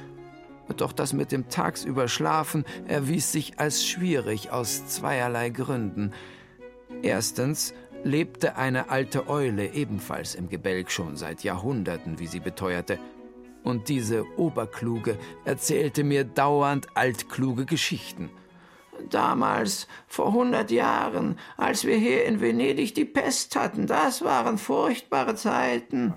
Doch 0.77 0.93
das 0.93 1.13
mit 1.13 1.31
dem 1.31 1.49
tagsüber 1.49 2.09
Schlafen 2.09 2.65
erwies 2.87 3.33
sich 3.33 3.59
als 3.59 3.87
schwierig 3.87 4.51
aus 4.51 4.87
zweierlei 4.87 5.51
Gründen. 5.51 6.13
Erstens 7.03 7.75
lebte 8.03 8.57
eine 8.57 8.91
alte 8.91 9.29
Eule 9.29 9.73
ebenfalls 9.73 10.35
im 10.35 10.49
Gebälk 10.49 10.91
schon 10.91 11.17
seit 11.17 11.43
Jahrhunderten, 11.43 12.19
wie 12.19 12.27
sie 12.27 12.41
beteuerte 12.41 12.99
und 13.65 13.89
diese 13.89 14.25
Oberkluge 14.39 15.19
erzählte 15.45 16.05
mir 16.05 16.23
dauernd 16.23 16.87
altkluge 16.95 17.65
Geschichten. 17.67 18.31
Damals, 19.11 19.89
vor 20.07 20.33
hundert 20.33 20.71
Jahren, 20.71 21.39
als 21.57 21.85
wir 21.85 21.97
hier 21.97 22.25
in 22.27 22.41
Venedig 22.41 22.95
die 22.95 23.05
Pest 23.05 23.57
hatten, 23.57 23.87
das 23.89 24.23
waren 24.23 24.57
furchtbare 24.57 25.35
Zeiten. 25.35 26.15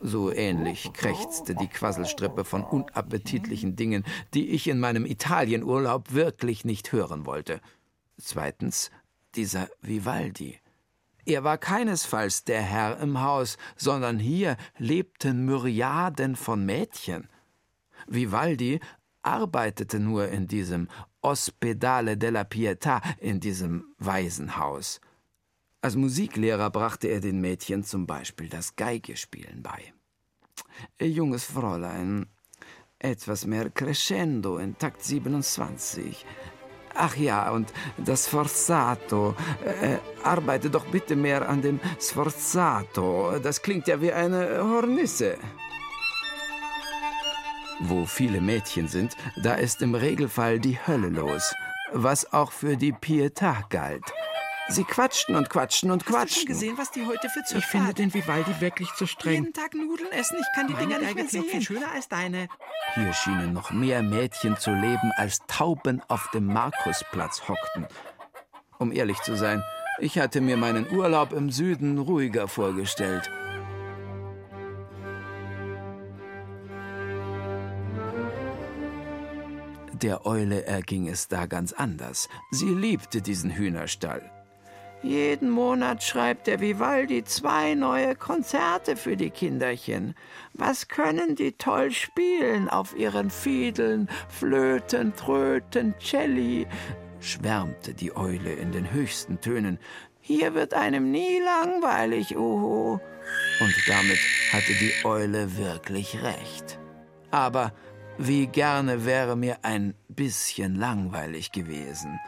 So 0.00 0.32
ähnlich 0.32 0.92
krächzte 0.92 1.54
die 1.54 1.68
Quasselstrippe 1.68 2.44
von 2.44 2.64
unappetitlichen 2.64 3.76
Dingen, 3.76 4.04
die 4.34 4.50
ich 4.50 4.68
in 4.68 4.80
meinem 4.80 5.06
Italienurlaub 5.06 6.12
wirklich 6.12 6.64
nicht 6.64 6.92
hören 6.92 7.24
wollte. 7.24 7.60
Zweitens, 8.18 8.90
dieser 9.34 9.68
Vivaldi. 9.80 10.58
Er 11.24 11.44
war 11.44 11.58
keinesfalls 11.58 12.44
der 12.44 12.62
Herr 12.62 12.98
im 12.98 13.20
Haus, 13.20 13.56
sondern 13.76 14.18
hier 14.18 14.56
lebten 14.78 15.44
Myriaden 15.44 16.34
von 16.34 16.66
Mädchen. 16.66 17.28
Vivaldi 18.08 18.80
arbeitete 19.22 20.00
nur 20.00 20.28
in 20.28 20.48
diesem 20.48 20.88
Ospedale 21.20 22.16
della 22.16 22.42
Pietà, 22.42 23.00
in 23.18 23.38
diesem 23.38 23.94
Waisenhaus. 23.98 25.00
Als 25.80 25.94
Musiklehrer 25.94 26.70
brachte 26.70 27.08
er 27.08 27.20
den 27.20 27.40
Mädchen 27.40 27.84
zum 27.84 28.06
Beispiel 28.06 28.48
das 28.48 28.74
Geigespielen 28.74 29.62
bei. 29.62 29.92
Junges 31.00 31.44
Fräulein, 31.44 32.26
etwas 32.98 33.46
mehr 33.46 33.70
Crescendo 33.70 34.58
in 34.58 34.76
Takt 34.78 35.02
27. 35.02 36.24
Ach 36.94 37.16
ja, 37.16 37.50
und 37.50 37.72
das 37.96 38.28
Sforzato. 38.28 39.34
Äh, 39.64 39.98
arbeite 40.24 40.70
doch 40.70 40.84
bitte 40.86 41.16
mehr 41.16 41.48
an 41.48 41.62
dem 41.62 41.80
Sforzato. 42.00 43.38
Das 43.42 43.62
klingt 43.62 43.88
ja 43.88 44.00
wie 44.00 44.12
eine 44.12 44.62
Hornisse. 44.62 45.36
Wo 47.80 48.06
viele 48.06 48.40
Mädchen 48.40 48.86
sind, 48.88 49.16
da 49.42 49.54
ist 49.54 49.82
im 49.82 49.94
Regelfall 49.94 50.60
die 50.60 50.78
Hölle 50.86 51.08
los, 51.08 51.54
was 51.92 52.32
auch 52.32 52.52
für 52.52 52.76
die 52.76 52.92
Pietà 52.92 53.68
galt. 53.70 54.04
Sie 54.68 54.84
quatschten 54.84 55.34
und 55.34 55.50
quatschten 55.50 55.90
und 55.90 56.06
quatschten. 56.06 56.20
Hast 56.20 56.34
du 56.34 56.38
schon 56.40 56.46
gesehen, 56.46 56.78
was 56.78 56.90
die 56.90 57.06
heute 57.06 57.28
für 57.28 57.42
Zöpfe 57.42 57.58
Ich 57.58 57.66
finde 57.66 57.94
den 57.94 58.14
Vivaldi 58.14 58.60
wirklich 58.60 58.92
zu 58.94 59.06
streng. 59.06 59.44
Jeden 59.44 59.52
Tag 59.52 59.74
Nudeln 59.74 60.10
essen, 60.12 60.38
ich 60.40 60.46
kann 60.54 60.68
die 60.68 60.74
Meine 60.74 60.86
Dinger 60.86 60.98
nicht 61.00 61.14
mehr 61.14 61.28
sehen. 61.28 61.44
viel 61.44 61.62
schöner 61.62 61.90
als 61.92 62.08
deine. 62.08 62.48
Hier 62.94 63.12
schienen 63.12 63.52
noch 63.52 63.70
mehr 63.70 64.02
Mädchen 64.02 64.56
zu 64.56 64.72
leben, 64.72 65.12
als 65.16 65.40
Tauben 65.46 66.00
auf 66.08 66.30
dem 66.30 66.46
Markusplatz 66.46 67.42
hockten. 67.48 67.86
Um 68.78 68.92
ehrlich 68.92 69.20
zu 69.22 69.36
sein, 69.36 69.62
ich 69.98 70.18
hatte 70.18 70.40
mir 70.40 70.56
meinen 70.56 70.90
Urlaub 70.90 71.32
im 71.32 71.50
Süden 71.50 71.98
ruhiger 71.98 72.48
vorgestellt. 72.48 73.30
Der 79.92 80.26
Eule 80.26 80.64
erging 80.64 81.06
es 81.08 81.28
da 81.28 81.46
ganz 81.46 81.72
anders. 81.72 82.28
Sie 82.50 82.68
liebte 82.68 83.22
diesen 83.22 83.50
Hühnerstall. 83.50 84.41
Jeden 85.02 85.50
Monat 85.50 86.04
schreibt 86.04 86.46
der 86.46 86.60
Vivaldi 86.60 87.24
zwei 87.24 87.74
neue 87.74 88.14
Konzerte 88.14 88.96
für 88.96 89.16
die 89.16 89.30
Kinderchen. 89.30 90.14
Was 90.54 90.86
können 90.86 91.34
die 91.34 91.52
toll 91.52 91.90
spielen 91.90 92.68
auf 92.68 92.96
ihren 92.96 93.30
Fiedeln, 93.30 94.08
Flöten, 94.28 95.14
Tröten, 95.16 95.94
Celli? 96.00 96.68
schwärmte 97.18 97.94
die 97.94 98.14
Eule 98.14 98.52
in 98.52 98.70
den 98.70 98.92
höchsten 98.92 99.40
Tönen. 99.40 99.78
Hier 100.20 100.54
wird 100.54 100.72
einem 100.72 101.10
nie 101.10 101.40
langweilig, 101.40 102.36
uhu. 102.36 103.00
Und 103.60 103.74
damit 103.88 104.18
hatte 104.52 104.72
die 104.74 104.92
Eule 105.04 105.56
wirklich 105.56 106.22
recht. 106.22 106.78
Aber 107.32 107.72
wie 108.18 108.46
gerne 108.46 109.04
wäre 109.04 109.36
mir 109.36 109.58
ein 109.62 109.94
bisschen 110.08 110.76
langweilig 110.76 111.50
gewesen. 111.50 112.20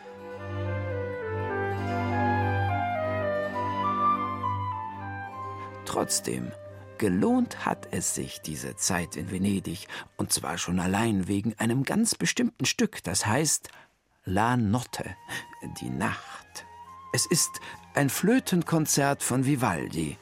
Trotzdem, 5.95 6.51
gelohnt 6.99 7.65
hat 7.65 7.87
es 7.93 8.17
sich 8.17 8.41
diese 8.41 8.75
Zeit 8.75 9.15
in 9.15 9.31
Venedig, 9.31 9.87
und 10.17 10.33
zwar 10.33 10.59
schon 10.59 10.81
allein 10.81 11.29
wegen 11.29 11.55
einem 11.61 11.85
ganz 11.85 12.17
bestimmten 12.17 12.65
Stück, 12.65 13.05
das 13.05 13.27
heißt 13.27 13.69
La 14.25 14.57
Notte, 14.57 15.05
die 15.81 15.91
Nacht. 15.91 16.67
Es 17.13 17.27
ist 17.27 17.61
ein 17.95 18.11
Flötenkonzert 18.11 19.23
von 19.23 19.47
Vivaldi. 19.47 20.19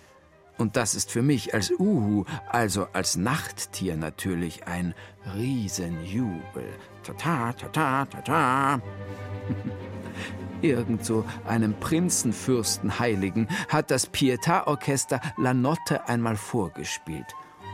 Und 0.58 0.76
das 0.76 0.94
ist 0.94 1.10
für 1.10 1.22
mich 1.22 1.54
als 1.54 1.70
Uhu, 1.70 2.26
also 2.50 2.88
als 2.92 3.16
Nachttier 3.16 3.96
natürlich 3.96 4.66
ein 4.66 4.94
Riesenjubel. 5.34 6.68
Tata, 7.02 7.52
tata, 7.52 8.04
tata. 8.06 8.80
Irgend 10.62 11.04
einem 11.44 11.74
Prinzenfürstenheiligen 11.74 13.48
hat 13.68 13.90
das 13.90 14.06
Pietà-Orchester 14.06 15.20
La 15.36 15.52
Notte 15.52 16.08
einmal 16.08 16.36
vorgespielt. 16.36 17.26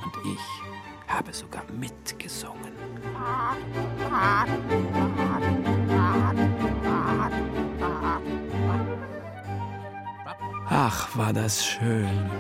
Und 0.02 0.14
ich 0.24 1.12
habe 1.12 1.32
sogar 1.34 1.64
mitgesungen. 1.78 2.72
Ach, 10.70 11.16
war 11.16 11.32
das 11.34 11.64
schön. 11.64 12.30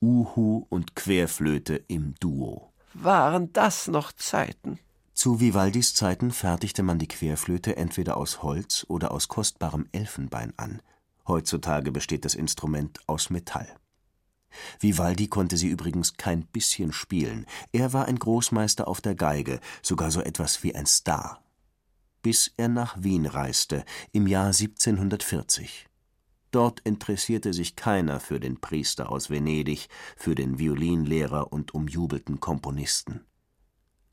Uhu 0.00 0.66
und 0.68 0.94
Querflöte 0.94 1.76
im 1.88 2.14
Duo. 2.20 2.72
Waren 2.94 3.52
das 3.52 3.88
noch 3.88 4.12
Zeiten? 4.12 4.78
Zu 5.12 5.40
Vivaldis 5.40 5.94
Zeiten 5.94 6.30
fertigte 6.30 6.82
man 6.82 6.98
die 6.98 7.08
Querflöte 7.08 7.76
entweder 7.76 8.16
aus 8.16 8.42
Holz 8.42 8.84
oder 8.88 9.10
aus 9.10 9.28
kostbarem 9.28 9.88
Elfenbein 9.92 10.52
an. 10.56 10.82
Heutzutage 11.26 11.90
besteht 11.90 12.24
das 12.24 12.34
Instrument 12.34 13.00
aus 13.06 13.30
Metall. 13.30 13.68
Vivaldi 14.78 15.26
konnte 15.26 15.56
sie 15.56 15.68
übrigens 15.68 16.16
kein 16.16 16.46
bisschen 16.46 16.92
spielen. 16.92 17.46
Er 17.72 17.92
war 17.92 18.06
ein 18.06 18.18
Großmeister 18.18 18.86
auf 18.86 19.00
der 19.00 19.14
Geige, 19.14 19.60
sogar 19.82 20.10
so 20.10 20.20
etwas 20.20 20.62
wie 20.62 20.74
ein 20.74 20.86
Star. 20.86 21.42
Bis 22.26 22.52
er 22.56 22.66
nach 22.66 23.00
Wien 23.04 23.24
reiste, 23.24 23.84
im 24.10 24.26
Jahr 24.26 24.46
1740. 24.46 25.86
Dort 26.50 26.80
interessierte 26.80 27.52
sich 27.52 27.76
keiner 27.76 28.18
für 28.18 28.40
den 28.40 28.60
Priester 28.60 29.12
aus 29.12 29.30
Venedig, 29.30 29.86
für 30.16 30.34
den 30.34 30.58
Violinlehrer 30.58 31.52
und 31.52 31.72
umjubelten 31.72 32.40
Komponisten. 32.40 33.20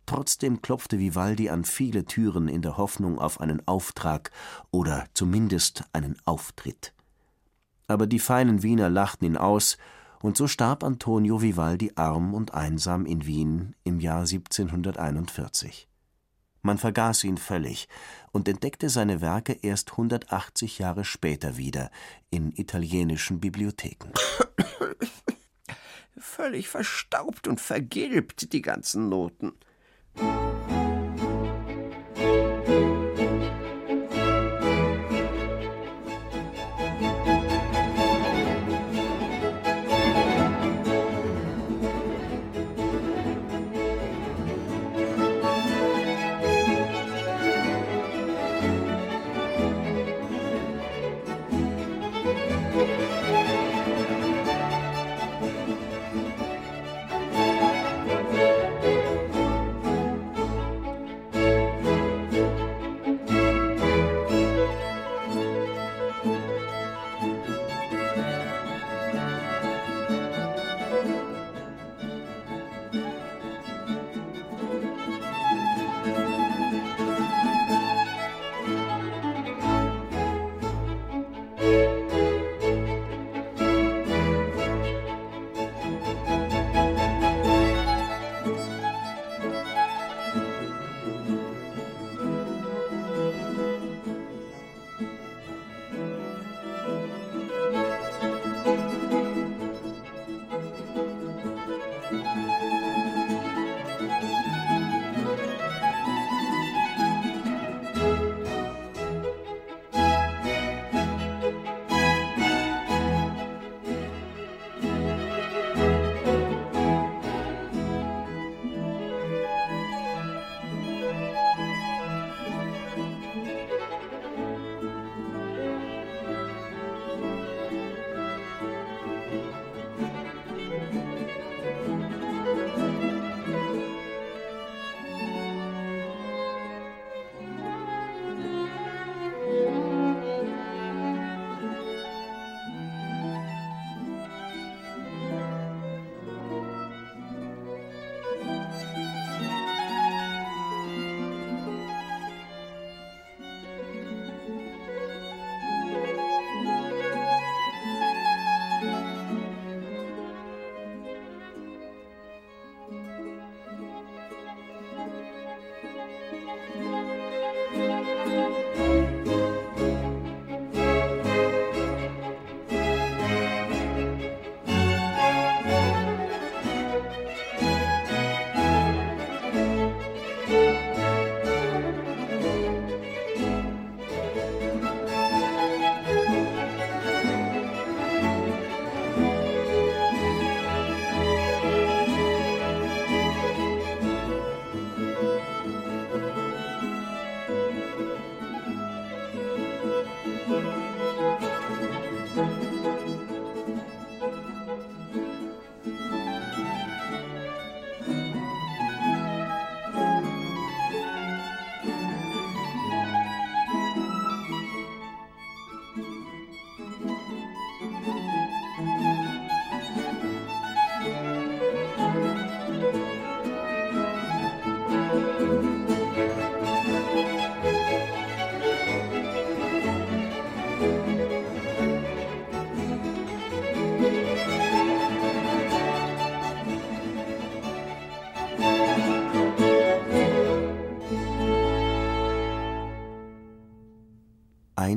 Trotzdem 0.06 0.62
klopfte 0.62 1.00
Vivaldi 1.00 1.50
an 1.50 1.66
viele 1.66 2.06
Türen 2.06 2.50
in 2.50 2.62
der 2.62 2.78
Hoffnung 2.78 3.18
auf 3.18 3.42
einen 3.42 3.68
Auftrag 3.68 4.30
oder 4.70 5.08
zumindest 5.16 5.84
einen 5.92 6.16
Auftritt. 6.24 6.94
Aber 7.88 8.06
die 8.06 8.20
feinen 8.20 8.62
Wiener 8.62 8.92
lachten 8.92 9.26
ihn 9.26 9.38
aus, 9.38 9.80
und 10.22 10.38
so 10.38 10.46
starb 10.46 10.84
Antonio 10.84 11.42
Vivaldi 11.42 11.94
arm 11.96 12.36
und 12.36 12.54
einsam 12.54 13.08
in 13.08 13.26
Wien 13.26 13.76
im 13.84 14.00
Jahr 14.00 14.20
1741. 14.20 15.88
Man 16.66 16.78
vergaß 16.78 17.26
ihn 17.26 17.38
völlig 17.38 17.90
und 18.32 18.48
entdeckte 18.48 18.90
seine 18.90 19.20
Werke 19.20 19.60
erst 19.62 19.92
180 19.92 20.80
Jahre 20.80 21.04
später 21.04 21.58
wieder 21.58 21.92
in 22.30 22.54
italienischen 22.54 23.42
Bibliotheken. 23.42 24.12
Völlig 26.18 26.70
verstaubt 26.70 27.50
und 27.50 27.60
vergilbt, 27.60 28.54
die 28.54 28.62
ganzen 28.62 29.10
Noten. 29.10 29.52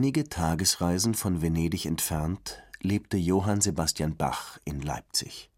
Wenige 0.06 0.28
Tagesreisen 0.28 1.14
von 1.14 1.42
Venedig 1.42 1.84
entfernt 1.84 2.62
lebte 2.80 3.16
Johann 3.16 3.60
Sebastian 3.60 4.16
Bach 4.16 4.56
in 4.64 4.80
Leipzig. 4.80 5.50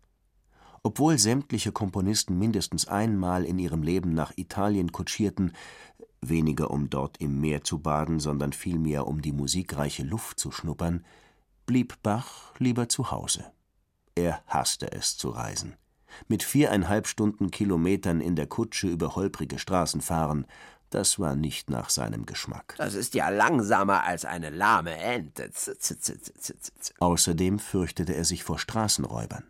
Obwohl 0.83 1.19
sämtliche 1.19 1.71
Komponisten 1.71 2.39
mindestens 2.39 2.89
einmal 2.89 3.45
in 3.45 3.59
ihrem 3.59 3.83
Leben 3.83 4.15
nach 4.15 4.33
Italien 4.37 4.91
kutschierten, 4.91 5.53
weniger 6.23 6.71
um 6.71 6.89
dort 6.89 7.19
im 7.19 7.43
Meer 7.43 7.63
zu 7.63 7.81
baden, 7.81 8.21
sondern 8.21 8.55
vielmehr 8.55 9.07
um 9.07 9.21
die 9.21 9.33
musikreiche 9.33 10.03
Luft 10.03 10.41
zu 10.41 10.51
schnuppern, 10.51 11.05
blieb 11.67 12.03
Bach 12.03 12.55
lieber 12.57 12.89
zu 12.89 13.11
Hause. 13.11 13.53
Er 14.15 14.43
hasste 14.47 14.91
es 14.93 15.19
zu 15.19 15.29
reisen. 15.29 15.77
Mit 16.27 16.43
viereinhalb 16.43 17.07
Stunden 17.07 17.51
Kilometern 17.51 18.23
in 18.23 18.35
der 18.35 18.47
Kutsche 18.47 18.89
über 18.89 19.15
holprige 19.15 19.59
Straßen 19.59 20.01
fahren, 20.01 20.47
das 20.91 21.19
war 21.19 21.35
nicht 21.35 21.71
nach 21.71 21.91
seinem 21.91 22.27
Geschmack. 22.27 22.75
Das 22.79 22.95
ist 22.95 23.15
ja 23.15 23.29
langsamer 23.29 24.05
als 24.05 24.25
eine 24.25 24.51
lahme 24.51 24.97
Ente. 24.97 25.51
Außerdem 26.99 27.59
fürchtete 27.59 28.15
er 28.15 28.25
sich 28.25 28.45
vor 28.45 28.59
Straßenräubern. 28.59 29.45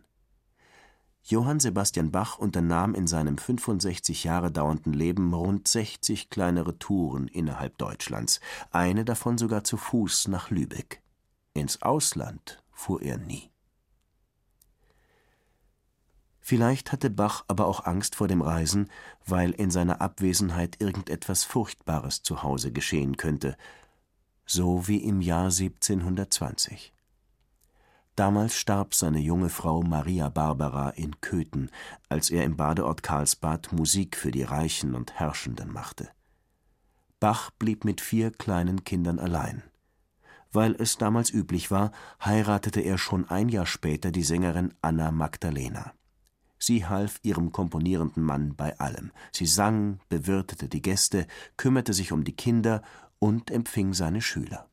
Johann 1.30 1.60
Sebastian 1.60 2.10
Bach 2.10 2.38
unternahm 2.38 2.94
in 2.94 3.06
seinem 3.06 3.36
65 3.36 4.24
Jahre 4.24 4.50
dauernden 4.50 4.94
Leben 4.94 5.34
rund 5.34 5.68
60 5.68 6.30
kleinere 6.30 6.78
Touren 6.78 7.28
innerhalb 7.28 7.76
Deutschlands, 7.76 8.40
eine 8.70 9.04
davon 9.04 9.36
sogar 9.36 9.62
zu 9.62 9.76
Fuß 9.76 10.28
nach 10.28 10.50
Lübeck. 10.50 11.02
Ins 11.52 11.82
Ausland 11.82 12.62
fuhr 12.72 13.02
er 13.02 13.18
nie. 13.18 13.50
Vielleicht 16.48 16.92
hatte 16.92 17.10
Bach 17.10 17.44
aber 17.46 17.66
auch 17.66 17.84
Angst 17.84 18.14
vor 18.14 18.26
dem 18.26 18.40
Reisen, 18.40 18.88
weil 19.26 19.50
in 19.50 19.70
seiner 19.70 20.00
Abwesenheit 20.00 20.80
irgendetwas 20.80 21.44
Furchtbares 21.44 22.22
zu 22.22 22.42
Hause 22.42 22.72
geschehen 22.72 23.18
könnte, 23.18 23.54
so 24.46 24.88
wie 24.88 24.96
im 24.96 25.20
Jahr 25.20 25.50
1720. 25.50 26.94
Damals 28.16 28.56
starb 28.56 28.94
seine 28.94 29.18
junge 29.18 29.50
Frau 29.50 29.82
Maria 29.82 30.30
Barbara 30.30 30.88
in 30.88 31.20
Köthen, 31.20 31.70
als 32.08 32.30
er 32.30 32.44
im 32.44 32.56
Badeort 32.56 33.02
Karlsbad 33.02 33.70
Musik 33.74 34.16
für 34.16 34.30
die 34.30 34.44
Reichen 34.44 34.94
und 34.94 35.20
Herrschenden 35.20 35.70
machte. 35.70 36.08
Bach 37.20 37.50
blieb 37.58 37.84
mit 37.84 38.00
vier 38.00 38.30
kleinen 38.30 38.84
Kindern 38.84 39.18
allein. 39.18 39.64
Weil 40.50 40.76
es 40.76 40.96
damals 40.96 41.28
üblich 41.28 41.70
war, 41.70 41.92
heiratete 42.24 42.80
er 42.80 42.96
schon 42.96 43.28
ein 43.28 43.50
Jahr 43.50 43.66
später 43.66 44.10
die 44.10 44.22
Sängerin 44.22 44.72
Anna 44.80 45.10
Magdalena. 45.10 45.92
Sie 46.58 46.86
half 46.86 47.20
ihrem 47.22 47.52
komponierenden 47.52 48.22
Mann 48.22 48.54
bei 48.56 48.78
allem. 48.78 49.12
Sie 49.32 49.46
sang, 49.46 50.00
bewirtete 50.08 50.68
die 50.68 50.82
Gäste, 50.82 51.26
kümmerte 51.56 51.92
sich 51.92 52.12
um 52.12 52.24
die 52.24 52.36
Kinder 52.36 52.82
und 53.18 53.50
empfing 53.50 53.94
seine 53.94 54.20
Schüler. 54.20 54.68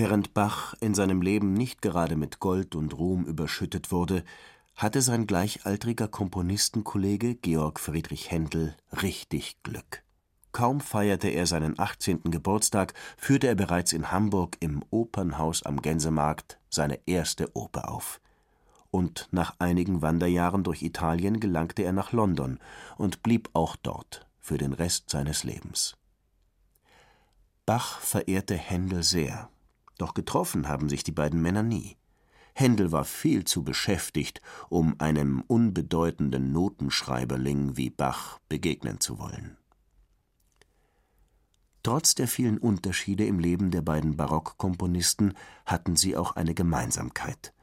Während 0.00 0.32
Bach 0.32 0.74
in 0.78 0.94
seinem 0.94 1.22
Leben 1.22 1.54
nicht 1.54 1.82
gerade 1.82 2.14
mit 2.14 2.38
Gold 2.38 2.76
und 2.76 2.96
Ruhm 2.96 3.24
überschüttet 3.24 3.90
wurde, 3.90 4.22
hatte 4.76 5.02
sein 5.02 5.26
gleichaltriger 5.26 6.06
Komponistenkollege 6.06 7.34
Georg 7.34 7.80
Friedrich 7.80 8.30
Händel 8.30 8.76
richtig 9.02 9.60
Glück. 9.64 10.04
Kaum 10.52 10.78
feierte 10.80 11.26
er 11.26 11.48
seinen 11.48 11.80
18. 11.80 12.30
Geburtstag, 12.30 12.94
führte 13.16 13.48
er 13.48 13.56
bereits 13.56 13.92
in 13.92 14.12
Hamburg 14.12 14.56
im 14.60 14.84
Opernhaus 14.90 15.64
am 15.64 15.82
Gänsemarkt 15.82 16.60
seine 16.70 17.00
erste 17.06 17.56
Oper 17.56 17.90
auf. 17.90 18.20
Und 18.92 19.26
nach 19.32 19.56
einigen 19.58 20.00
Wanderjahren 20.00 20.62
durch 20.62 20.84
Italien 20.84 21.40
gelangte 21.40 21.82
er 21.82 21.92
nach 21.92 22.12
London 22.12 22.60
und 22.98 23.24
blieb 23.24 23.50
auch 23.52 23.74
dort 23.74 24.28
für 24.38 24.58
den 24.58 24.74
Rest 24.74 25.10
seines 25.10 25.42
Lebens. 25.42 25.96
Bach 27.66 27.98
verehrte 27.98 28.54
Händel 28.54 29.02
sehr 29.02 29.50
doch 29.98 30.14
getroffen 30.14 30.68
haben 30.68 30.88
sich 30.88 31.04
die 31.04 31.12
beiden 31.12 31.42
Männer 31.42 31.62
nie. 31.62 31.96
Händel 32.54 32.90
war 32.90 33.04
viel 33.04 33.44
zu 33.44 33.62
beschäftigt, 33.62 34.40
um 34.68 34.98
einem 34.98 35.42
unbedeutenden 35.46 36.52
Notenschreiberling 36.52 37.76
wie 37.76 37.90
Bach 37.90 38.40
begegnen 38.48 39.00
zu 39.00 39.18
wollen. 39.18 39.56
Trotz 41.84 42.14
der 42.14 42.26
vielen 42.26 42.58
Unterschiede 42.58 43.24
im 43.26 43.38
Leben 43.38 43.70
der 43.70 43.82
beiden 43.82 44.16
Barockkomponisten 44.16 45.34
hatten 45.64 45.96
sie 45.96 46.16
auch 46.16 46.36
eine 46.36 46.54
Gemeinsamkeit, 46.54 47.54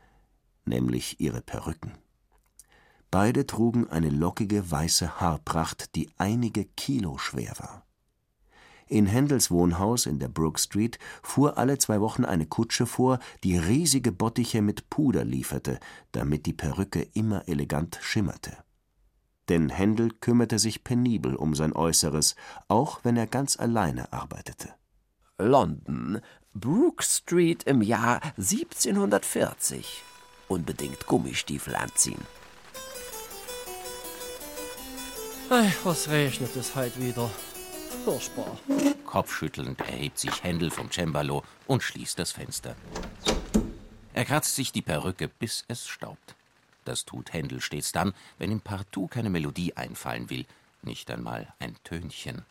nämlich 0.63 1.19
ihre 1.19 1.41
Perücken. 1.41 1.91
Beide 3.11 3.45
trugen 3.45 3.89
eine 3.89 4.09
lockige 4.09 4.71
weiße 4.71 5.19
Haarpracht, 5.19 5.95
die 5.95 6.09
einige 6.17 6.65
Kilo 6.65 7.17
schwer 7.17 7.53
war. 7.59 7.84
In 8.87 9.07
Händels 9.07 9.49
Wohnhaus 9.49 10.05
in 10.05 10.19
der 10.19 10.27
Brook 10.27 10.59
Street 10.59 10.99
fuhr 11.23 11.57
alle 11.57 11.79
zwei 11.79 12.01
Wochen 12.01 12.23
eine 12.23 12.45
Kutsche 12.45 12.85
vor, 12.85 13.19
die 13.43 13.57
riesige 13.57 14.11
Bottiche 14.11 14.61
mit 14.61 14.89
Puder 14.91 15.25
lieferte, 15.25 15.79
damit 16.11 16.45
die 16.45 16.53
Perücke 16.53 17.01
immer 17.13 17.47
elegant 17.47 17.97
schimmerte. 18.01 18.55
Denn 19.49 19.69
Händel 19.69 20.11
kümmerte 20.11 20.59
sich 20.59 20.83
penibel 20.83 21.35
um 21.35 21.55
sein 21.55 21.73
Äußeres, 21.73 22.35
auch 22.67 22.99
wenn 23.03 23.17
er 23.17 23.27
ganz 23.27 23.59
alleine 23.59 24.13
arbeitete. 24.13 24.69
London, 25.37 26.21
Brook 26.53 27.03
Street 27.03 27.63
im 27.63 27.81
Jahr 27.81 28.21
1740. 28.37 30.03
Unbedingt 30.47 31.07
Gummistiefel 31.07 31.75
anziehen. 31.75 32.21
Ei, 35.49 35.71
was 35.83 36.09
regnet 36.09 36.55
es 36.55 36.75
heute 36.75 36.99
wieder? 36.99 37.29
Furchtbar. 38.05 38.59
Kopfschüttelnd 39.07 39.81
erhebt 39.81 40.19
sich 40.19 40.43
Händel 40.43 40.69
vom 40.69 40.91
Cembalo 40.91 41.43
und 41.65 41.81
schließt 41.81 42.19
das 42.19 42.33
Fenster. 42.33 42.75
Er 44.13 44.25
kratzt 44.25 44.55
sich 44.55 44.71
die 44.71 44.83
Perücke, 44.83 45.27
bis 45.27 45.65
es 45.67 45.87
staubt. 45.87 46.35
Das 46.83 47.05
tut 47.05 47.33
Händel 47.33 47.61
stets 47.61 47.91
dann, 47.91 48.13
wenn 48.37 48.51
ihm 48.51 48.61
partout 48.61 49.07
keine 49.07 49.31
Melodie 49.31 49.75
einfallen 49.75 50.29
will, 50.29 50.45
nicht 50.83 51.09
einmal 51.09 51.51
ein 51.57 51.75
Tönchen. 51.83 52.43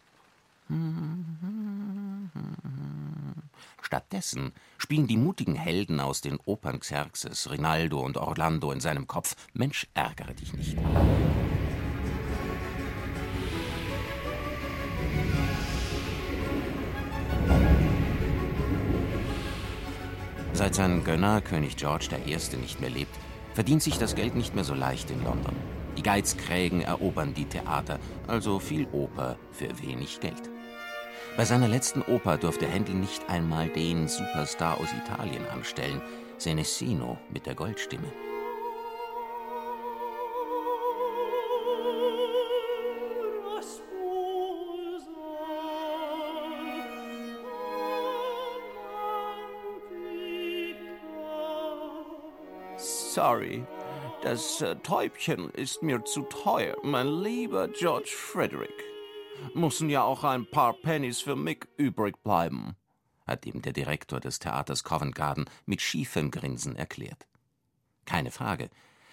Stattdessen 3.80 4.52
spielen 4.76 5.06
die 5.06 5.16
mutigen 5.16 5.54
Helden 5.54 6.00
aus 6.00 6.20
den 6.20 6.40
Opern 6.46 6.80
Xerxes, 6.80 7.48
Rinaldo 7.48 8.00
und 8.00 8.16
Orlando 8.16 8.72
in 8.72 8.80
seinem 8.80 9.06
Kopf 9.06 9.36
Mensch, 9.52 9.86
ärgere 9.94 10.34
dich 10.34 10.52
nicht. 10.52 10.76
Seit 20.54 20.76
sein 20.76 21.02
Gönner, 21.02 21.40
König 21.40 21.76
George 21.76 22.10
I., 22.12 22.56
nicht 22.56 22.80
mehr 22.80 22.88
lebt, 22.88 23.14
verdient 23.54 23.82
sich 23.82 23.98
das 23.98 24.14
Geld 24.14 24.36
nicht 24.36 24.54
mehr 24.54 24.62
so 24.62 24.72
leicht 24.72 25.10
in 25.10 25.22
London. 25.24 25.56
Die 25.96 26.02
Geizkrägen 26.02 26.80
erobern 26.80 27.34
die 27.34 27.44
Theater, 27.44 27.98
also 28.28 28.60
viel 28.60 28.86
Oper 28.92 29.36
für 29.50 29.68
wenig 29.82 30.20
Geld. 30.20 30.50
Bei 31.36 31.44
seiner 31.44 31.66
letzten 31.66 32.02
Oper 32.02 32.36
durfte 32.36 32.68
Händel 32.68 32.94
nicht 32.94 33.28
einmal 33.28 33.68
den 33.68 34.06
Superstar 34.06 34.78
aus 34.78 34.92
Italien 34.92 35.44
anstellen, 35.52 36.00
Senesino 36.38 37.18
mit 37.32 37.46
der 37.46 37.56
Goldstimme. 37.56 38.12
Sorry, 53.14 53.64
das 54.24 54.60
äh, 54.60 54.74
Täubchen 54.74 55.48
ist 55.50 55.84
mir 55.84 56.04
zu 56.04 56.22
teuer, 56.22 56.74
mein 56.82 57.06
lieber 57.22 57.68
George 57.68 58.10
Frederick. 58.10 58.74
Müssen 59.54 59.88
ja 59.88 60.02
auch 60.02 60.24
ein 60.24 60.50
paar 60.50 60.72
Pennies 60.72 61.20
für 61.20 61.36
Mick 61.36 61.68
übrig 61.76 62.20
bleiben, 62.24 62.74
hat 63.24 63.46
ihm 63.46 63.62
der 63.62 63.72
Direktor 63.72 64.18
des 64.18 64.40
Theaters 64.40 64.82
Covent 64.82 65.14
Garden 65.14 65.44
mit 65.64 65.80
schiefem 65.80 66.32
Grinsen 66.32 66.74
erklärt. 66.74 67.28
Keine 68.04 68.32
Frage. 68.32 68.68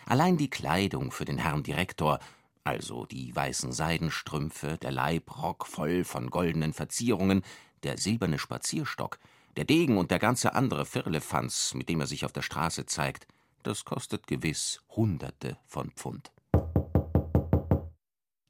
Allein 0.07 0.35
die 0.35 0.49
Kleidung 0.49 1.11
für 1.11 1.25
den 1.25 1.37
Herrn 1.37 1.61
Direktor, 1.61 2.17
also 2.63 3.05
die 3.05 3.35
weißen 3.35 3.71
Seidenstrümpfe, 3.71 4.79
der 4.79 4.93
Leibrock 4.93 5.67
voll 5.67 6.05
von 6.05 6.31
goldenen 6.31 6.73
Verzierungen, 6.73 7.43
der 7.83 7.99
silberne 7.99 8.39
Spazierstock, 8.39 9.19
der 9.57 9.65
Degen 9.65 9.99
und 9.99 10.09
der 10.09 10.17
ganze 10.17 10.55
andere 10.55 10.87
Firlefanz, 10.87 11.75
mit 11.75 11.87
dem 11.87 11.99
er 11.99 12.07
sich 12.07 12.25
auf 12.25 12.33
der 12.33 12.41
Straße 12.41 12.87
zeigt, 12.87 13.27
das 13.63 13.85
kostet 13.85 14.27
gewiss 14.27 14.81
Hunderte 14.89 15.57
von 15.67 15.91
Pfund. 15.91 16.31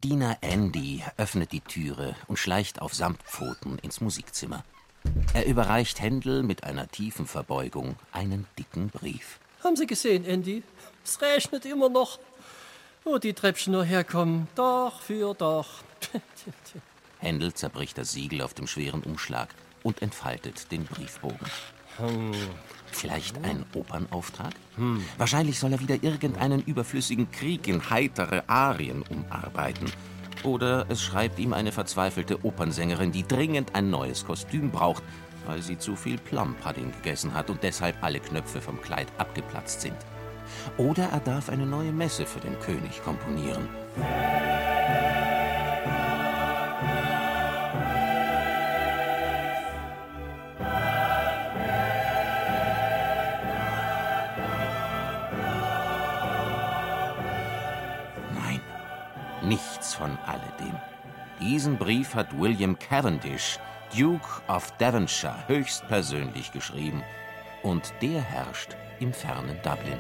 Diener 0.04 0.38
Andy 0.42 1.04
öffnet 1.18 1.52
die 1.52 1.62
Türe 1.62 2.16
und 2.28 2.38
schleicht 2.38 2.82
auf 2.82 2.94
Samtpfoten 2.96 3.78
ins 3.80 4.02
Musikzimmer. 4.02 4.64
Er 5.34 5.46
überreicht 5.46 6.02
Händel 6.02 6.44
mit 6.44 6.64
einer 6.64 6.88
tiefen 6.88 7.28
Verbeugung 7.28 7.96
einen 8.12 8.48
dicken 8.58 8.90
Brief. 8.90 9.40
Haben 9.64 9.76
Sie 9.76 9.86
gesehen, 9.86 10.26
Andy? 10.26 10.64
Es 11.04 11.22
regnet 11.22 11.66
immer 11.66 11.90
noch. 11.90 12.20
Wo 13.04 13.18
die 13.18 13.34
Treppchen 13.34 13.74
nur 13.74 13.84
herkommen. 13.84 14.48
Doch 14.56 15.02
für 15.02 15.34
doch. 15.34 15.84
Händel 17.20 17.54
zerbricht 17.54 17.98
das 17.98 18.12
Siegel 18.12 18.42
auf 18.42 18.54
dem 18.54 18.68
schweren 18.68 19.04
Umschlag 19.04 19.54
und 19.84 20.02
entfaltet 20.02 20.72
den 20.72 20.86
Briefbogen. 20.86 21.48
Hm. 22.02 22.32
Vielleicht 22.92 23.44
ein 23.44 23.66
Opernauftrag? 23.74 24.54
Hm. 24.76 25.04
Wahrscheinlich 25.18 25.58
soll 25.58 25.74
er 25.74 25.80
wieder 25.80 26.04
irgendeinen 26.04 26.62
überflüssigen 26.62 27.32
Krieg 27.32 27.68
in 27.68 27.90
heitere 27.90 28.44
Arien 28.48 29.04
umarbeiten. 29.10 29.92
Oder 30.44 30.86
es 30.90 31.02
schreibt 31.02 31.40
ihm 31.40 31.54
eine 31.54 31.72
verzweifelte 31.72 32.44
Opernsängerin, 32.44 33.12
die 33.12 33.28
dringend 33.28 33.76
ein 33.76 33.90
neues 33.90 34.26
Kostüm 34.26 34.72
braucht, 34.72 35.04
weil 35.46 35.62
sie 35.62 35.78
zu 35.78 35.96
viel 35.96 36.18
Plum-Pudding 36.18 36.92
gegessen 36.92 37.34
hat 37.34 37.50
und 37.50 37.64
deshalb 37.64 38.04
alle 38.04 38.20
Knöpfe 38.20 38.62
vom 38.62 38.82
Kleid 38.82 39.08
abgeplatzt 39.18 39.82
sind. 39.82 39.98
Oder 40.78 41.06
er 41.06 41.20
darf 41.20 41.50
eine 41.50 41.66
neue 41.66 41.92
Messe 41.92 42.26
für 42.26 42.40
den 42.40 42.60
König 42.60 43.02
komponieren. 43.04 43.70
Alledem. 60.60 60.80
Diesen 61.40 61.78
Brief 61.78 62.14
hat 62.14 62.38
William 62.40 62.78
Cavendish, 62.78 63.60
Duke 63.98 64.28
of 64.48 64.72
Devonshire, 64.78 65.48
höchstpersönlich 65.48 66.52
geschrieben. 66.52 67.04
Und 67.64 67.94
der 68.02 68.22
herrscht 68.22 68.76
im 69.00 69.14
fernen 69.14 69.58
Dublin. 69.64 70.00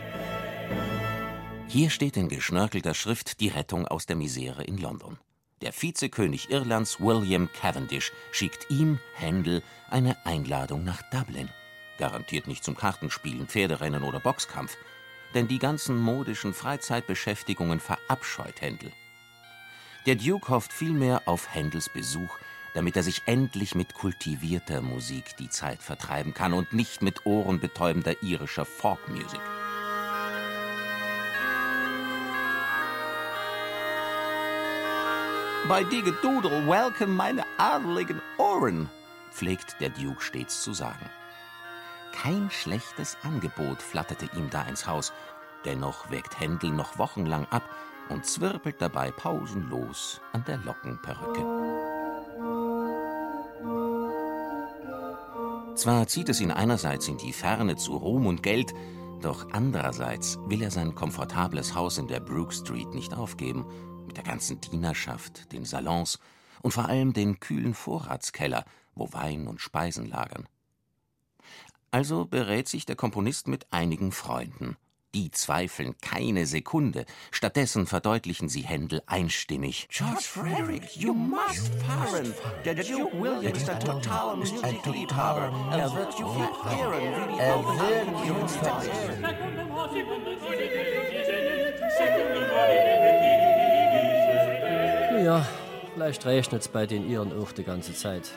Hier 1.67 1.89
steht 1.89 2.17
in 2.17 2.27
geschnörkelter 2.27 2.93
Schrift 2.93 3.39
die 3.39 3.47
Rettung 3.47 3.87
aus 3.87 4.05
der 4.05 4.15
Misere 4.15 4.63
in 4.63 4.77
London. 4.77 5.17
Der 5.61 5.73
Vizekönig 5.73 6.49
Irlands 6.49 6.99
William 6.99 7.49
Cavendish 7.53 8.11
schickt 8.31 8.69
ihm, 8.69 8.99
Händel, 9.15 9.61
eine 9.89 10.17
Einladung 10.25 10.83
nach 10.83 11.01
Dublin. 11.11 11.49
Garantiert 11.97 12.47
nicht 12.47 12.63
zum 12.63 12.75
Kartenspielen, 12.75 13.47
Pferderennen 13.47 14.03
oder 14.03 14.19
Boxkampf, 14.19 14.75
denn 15.35 15.47
die 15.47 15.59
ganzen 15.59 15.97
modischen 15.97 16.53
Freizeitbeschäftigungen 16.53 17.79
verabscheut 17.79 18.59
Händel. 18.59 18.91
Der 20.07 20.15
Duke 20.15 20.49
hofft 20.49 20.73
vielmehr 20.73 21.21
auf 21.25 21.53
Händels 21.53 21.87
Besuch, 21.87 22.39
damit 22.73 22.95
er 22.95 23.03
sich 23.03 23.21
endlich 23.27 23.75
mit 23.75 23.93
kultivierter 23.93 24.81
Musik 24.81 25.37
die 25.37 25.49
Zeit 25.49 25.83
vertreiben 25.83 26.33
kann 26.33 26.53
und 26.53 26.73
nicht 26.73 27.03
mit 27.03 27.27
ohrenbetäubender 27.27 28.23
irischer 28.23 28.65
Folkmusik. 28.65 29.39
Bei 35.69 35.83
dir 35.83 36.11
Dudel 36.23 36.67
welcome 36.67 37.13
meine 37.13 37.43
adeligen 37.59 38.21
Ohren, 38.39 38.89
pflegt 39.31 39.79
der 39.79 39.89
Duke 39.89 40.21
stets 40.21 40.63
zu 40.63 40.73
sagen. 40.73 41.09
Kein 42.11 42.49
schlechtes 42.49 43.17
Angebot 43.21 43.83
flatterte 43.83 44.27
ihm 44.35 44.49
da 44.49 44.63
ins 44.63 44.87
Haus, 44.87 45.13
dennoch 45.65 46.09
wägt 46.09 46.39
Händel 46.39 46.71
noch 46.71 46.97
wochenlang 46.97 47.45
ab, 47.45 47.63
und 48.11 48.25
zwirbelt 48.25 48.81
dabei 48.81 49.09
pausenlos 49.11 50.21
an 50.33 50.43
der 50.45 50.57
Lockenperücke. 50.57 51.41
Zwar 55.75 56.07
zieht 56.07 56.29
es 56.29 56.41
ihn 56.41 56.51
einerseits 56.51 57.07
in 57.07 57.17
die 57.17 57.33
Ferne 57.33 57.77
zu 57.77 57.95
Ruhm 57.95 58.27
und 58.27 58.43
Geld, 58.43 58.73
doch 59.21 59.47
andererseits 59.51 60.37
will 60.45 60.61
er 60.61 60.71
sein 60.71 60.93
komfortables 60.93 61.73
Haus 61.73 61.97
in 61.97 62.07
der 62.07 62.19
Brook 62.19 62.53
Street 62.53 62.93
nicht 62.93 63.13
aufgeben, 63.13 63.65
mit 64.05 64.17
der 64.17 64.23
ganzen 64.23 64.59
Dienerschaft, 64.59 65.51
den 65.53 65.63
Salons 65.63 66.19
und 66.61 66.71
vor 66.71 66.89
allem 66.89 67.13
den 67.13 67.39
kühlen 67.39 67.73
Vorratskeller, 67.73 68.65
wo 68.93 69.13
Wein 69.13 69.47
und 69.47 69.61
Speisen 69.61 70.05
lagern. 70.05 70.47
Also 71.91 72.25
berät 72.25 72.67
sich 72.67 72.85
der 72.85 72.95
Komponist 72.95 73.47
mit 73.47 73.71
einigen 73.71 74.11
Freunden 74.11 74.75
die 75.13 75.31
zweifeln 75.31 75.95
keine 76.01 76.45
Sekunde. 76.45 77.05
Stattdessen 77.31 77.85
verdeutlichen 77.87 78.49
sie 78.49 78.61
Händel 78.61 79.01
einstimmig. 79.05 79.87
George 79.89 80.21
Frederick, 80.21 80.95
you 80.95 81.13
must 81.13 81.71
fahren. 81.85 82.33
Der 82.65 82.75
Duke 82.75 83.19
William 83.19 83.53
ist 83.53 83.69
ein 83.69 83.79
totaler 83.79 84.35
Musikliebhaber. 84.37 85.51
Er 85.71 85.93
wird 85.93 86.19
you 86.19 86.27
verehren, 86.27 87.17
wie 87.29 88.21
die 88.21 88.27
you 88.27 88.47
verehren. 88.47 89.25
Ja, 95.23 95.45
vielleicht 95.93 96.25
regnet's 96.25 96.67
bei 96.67 96.85
den 96.87 97.09
Iren 97.09 97.31
auch 97.37 97.51
die 97.51 97.63
ganze 97.63 97.93
Zeit. 97.93 98.31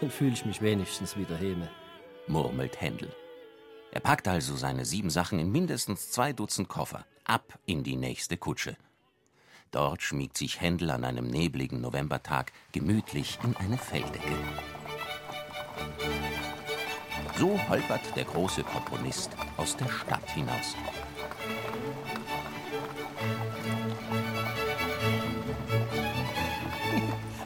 Dann 0.00 0.10
fühle 0.10 0.32
ich 0.32 0.44
mich 0.44 0.62
wenigstens 0.62 1.16
wieder 1.16 1.36
heme. 1.36 1.68
Murmelt 2.26 2.80
Händel. 2.80 3.10
Er 3.94 4.00
packt 4.00 4.26
also 4.26 4.56
seine 4.56 4.84
sieben 4.84 5.08
Sachen 5.08 5.38
in 5.38 5.52
mindestens 5.52 6.10
zwei 6.10 6.32
Dutzend 6.32 6.68
Koffer, 6.68 7.06
ab 7.22 7.60
in 7.64 7.84
die 7.84 7.94
nächste 7.94 8.36
Kutsche. 8.36 8.76
Dort 9.70 10.02
schmiegt 10.02 10.36
sich 10.36 10.60
Händel 10.60 10.90
an 10.90 11.04
einem 11.04 11.28
nebligen 11.28 11.80
Novembertag 11.80 12.50
gemütlich 12.72 13.38
in 13.44 13.56
eine 13.56 13.78
Felldecke. 13.78 14.36
So 17.38 17.56
holpert 17.68 18.00
der 18.16 18.24
große 18.24 18.64
Komponist 18.64 19.30
aus 19.56 19.76
der 19.76 19.88
Stadt 19.88 20.28
hinaus. 20.30 20.74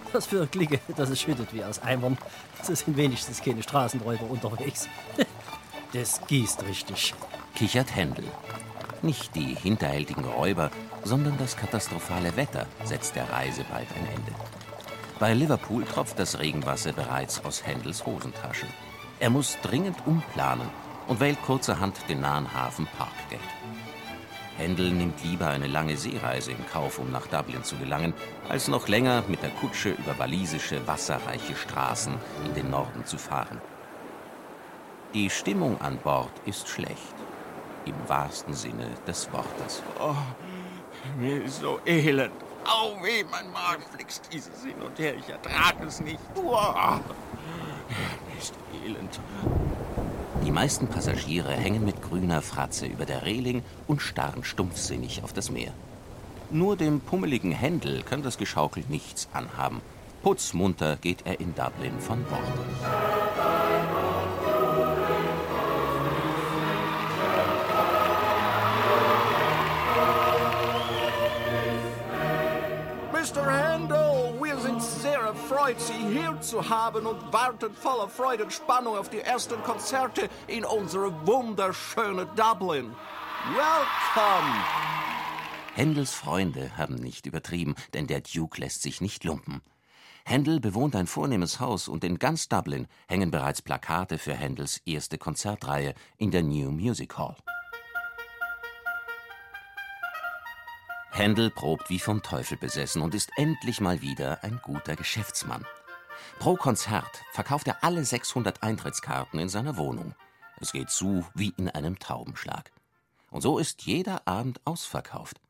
Was 0.13 0.25
für 0.25 0.47
Klicke, 0.47 0.81
dass 0.97 1.11
es 1.11 1.21
schüttet 1.21 1.53
wie 1.53 1.63
aus 1.63 1.83
Eimern. 1.83 2.17
So 2.63 2.75
sind 2.75 2.97
wenigstens 2.97 3.43
keine 3.43 3.63
Straßenräuber 3.63 4.31
unterwegs. 4.31 4.89
Das 5.95 6.21
gießt 6.27 6.65
richtig. 6.65 7.15
Kichert 7.55 7.97
Händel. 7.97 8.27
Nicht 9.01 9.35
die 9.35 9.55
hinterhältigen 9.55 10.27
Räuber, 10.27 10.71
sondern 11.03 11.39
das 11.39 11.57
katastrophale 11.57 12.37
Wetter 12.37 12.67
setzt 12.85 13.17
der 13.17 13.31
Reise 13.31 13.65
bald 13.71 13.89
ein 13.93 14.07
Ende. 14.15 14.33
Bei 15.19 15.33
Liverpool 15.33 15.85
tropft 15.85 16.19
das 16.19 16.39
Regenwasser 16.39 16.93
bereits 16.93 17.43
aus 17.43 17.67
Händels 17.67 18.05
Hosentaschen. 18.05 18.69
Er 19.19 19.31
muss 19.31 19.57
dringend 19.63 19.97
umplanen 20.07 20.69
und 21.07 21.21
wählt 21.21 21.41
kurzerhand 21.43 21.97
den 22.11 22.21
nahen 22.21 22.53
Hafen 22.53 22.87
Parkgate. 22.99 23.41
Händel 24.59 24.91
nimmt 24.91 25.25
lieber 25.25 25.49
eine 25.49 25.69
lange 25.69 25.97
Seereise 25.97 26.51
in 26.51 26.67
Kauf, 26.67 26.99
um 26.99 27.11
nach 27.11 27.29
Dublin 27.29 27.65
zu 27.65 27.77
gelangen, 27.77 28.13
als 28.51 28.69
noch 28.69 28.89
länger 28.89 29.25
mit 29.27 29.43
der 29.43 29.51
Kutsche 29.51 29.91
über 29.91 30.19
walisische, 30.19 30.87
wasserreiche 30.87 31.57
Straßen 31.57 32.15
in 32.45 32.55
den 32.55 32.69
Norden 32.69 33.07
zu 33.07 33.17
fahren. 33.17 33.59
Die 35.15 35.31
Stimmung 35.31 35.81
an 35.81 35.97
Bord 35.97 36.31
ist 36.45 36.69
schlecht. 36.69 37.15
Im 37.87 37.95
wahrsten 38.07 38.53
Sinne 38.53 38.91
des 39.07 39.33
Wortes. 39.33 39.83
Oh, 39.99 40.15
mir 41.19 41.43
ist 41.45 41.63
so 41.63 41.81
elend. 41.87 42.33
Au 42.67 43.03
weh, 43.03 43.25
mein 43.31 43.51
Magen 43.51 43.85
flixt 43.91 44.29
dieses 44.31 44.63
hin 44.63 44.75
und 44.85 44.99
her. 44.99 45.15
Ich 45.17 45.31
ertrage 45.31 45.87
es 45.87 46.01
nicht. 46.01 46.21
Uah. 46.37 47.01
Ist 48.39 48.53
elend. 48.85 49.19
Die 50.45 50.51
meisten 50.51 50.89
Passagiere 50.89 51.53
hängen 51.53 51.87
mit 51.87 52.03
grüner 52.03 52.43
Fratze 52.43 52.85
über 52.85 53.07
der 53.07 53.25
Reling 53.25 53.63
und 53.87 54.03
starren 54.03 54.45
stumpfsinnig 54.45 55.25
auf 55.25 55.33
das 55.33 55.51
Meer. 55.51 55.73
Nur 56.51 56.77
dem 56.77 57.01
pummeligen 57.01 57.53
Händel 57.53 58.03
kann 58.03 58.23
das 58.23 58.37
Geschaukel 58.37 58.85
nichts 58.89 59.29
anhaben. 59.33 59.81
Putzmunter 60.23 60.97
geht 60.97 61.25
er 61.25 61.41
in 61.41 61.55
Dublin 61.55 61.99
von 61.99 62.23
Bord. 62.25 63.18
Erfreut, 75.49 75.81
Sie 75.81 76.19
hier 76.19 76.39
zu 76.41 76.69
haben 76.69 77.07
und 77.07 77.33
warten 77.33 77.73
voller 77.73 78.09
Freude 78.09 78.45
und 78.45 78.53
Spannung 78.53 78.97
auf 78.97 79.09
die 79.09 79.21
ersten 79.21 79.63
Konzerte 79.63 80.29
in 80.47 80.65
unsere 80.65 81.27
wunderschöne 81.27 82.27
Dublin. 82.37 82.95
Welcome! 83.55 84.55
Händels 85.75 86.13
Freunde 86.13 86.77
haben 86.77 86.97
nicht 86.97 87.27
übertrieben, 87.27 87.77
denn 87.95 88.07
der 88.07 88.21
Duke 88.21 88.61
lässt 88.61 88.83
sich 88.83 89.01
nicht 89.01 89.25
lumpen. 89.25 89.63
Händel 90.25 90.61
bewohnt 90.61 90.95
ein 90.95 91.07
vornehmes 91.07 91.61
Haus 91.61 91.89
und 91.89 92.05
in 92.05 92.19
ganz 92.19 92.49
Dublin 92.49 92.87
hängen 93.07 93.31
bereits 93.31 93.63
Plakate 93.63 94.19
für 94.19 94.35
Händels 94.35 94.83
erste 94.85 95.17
Konzertreihe 95.17 95.95
in 96.19 96.31
der 96.31 96.43
New 96.43 96.71
Music 96.71 97.17
Hall. 97.17 97.37
Händel 101.19 101.51
probt 101.51 101.91
wie 101.91 101.99
vom 101.99 102.23
Teufel 102.23 102.57
besessen 102.57 103.03
und 103.03 103.13
ist 103.13 103.33
endlich 103.37 103.81
mal 103.81 104.03
wieder 104.03 104.45
ein 104.45 104.61
guter 104.63 104.95
Geschäftsmann. 104.95 105.67
Pro 106.39 106.55
Konzert 106.55 107.25
verkauft 107.33 107.67
er 107.67 107.83
alle 107.83 108.05
600 108.05 108.63
Eintrittskarten 108.63 109.41
in 109.41 109.49
seiner 109.49 109.77
Wohnung. 109.77 110.15
Es 110.61 110.71
geht 110.71 110.91
zu 110.91 111.27
wie 111.35 111.53
in 111.57 111.69
einem 111.69 111.99
Taubenschlag. 111.99 112.71
Und 113.33 113.41
so 113.41 113.59
ist 113.59 113.83
jeder 113.83 114.29
Abend 114.29 114.61
ausverkauft. 114.65 115.41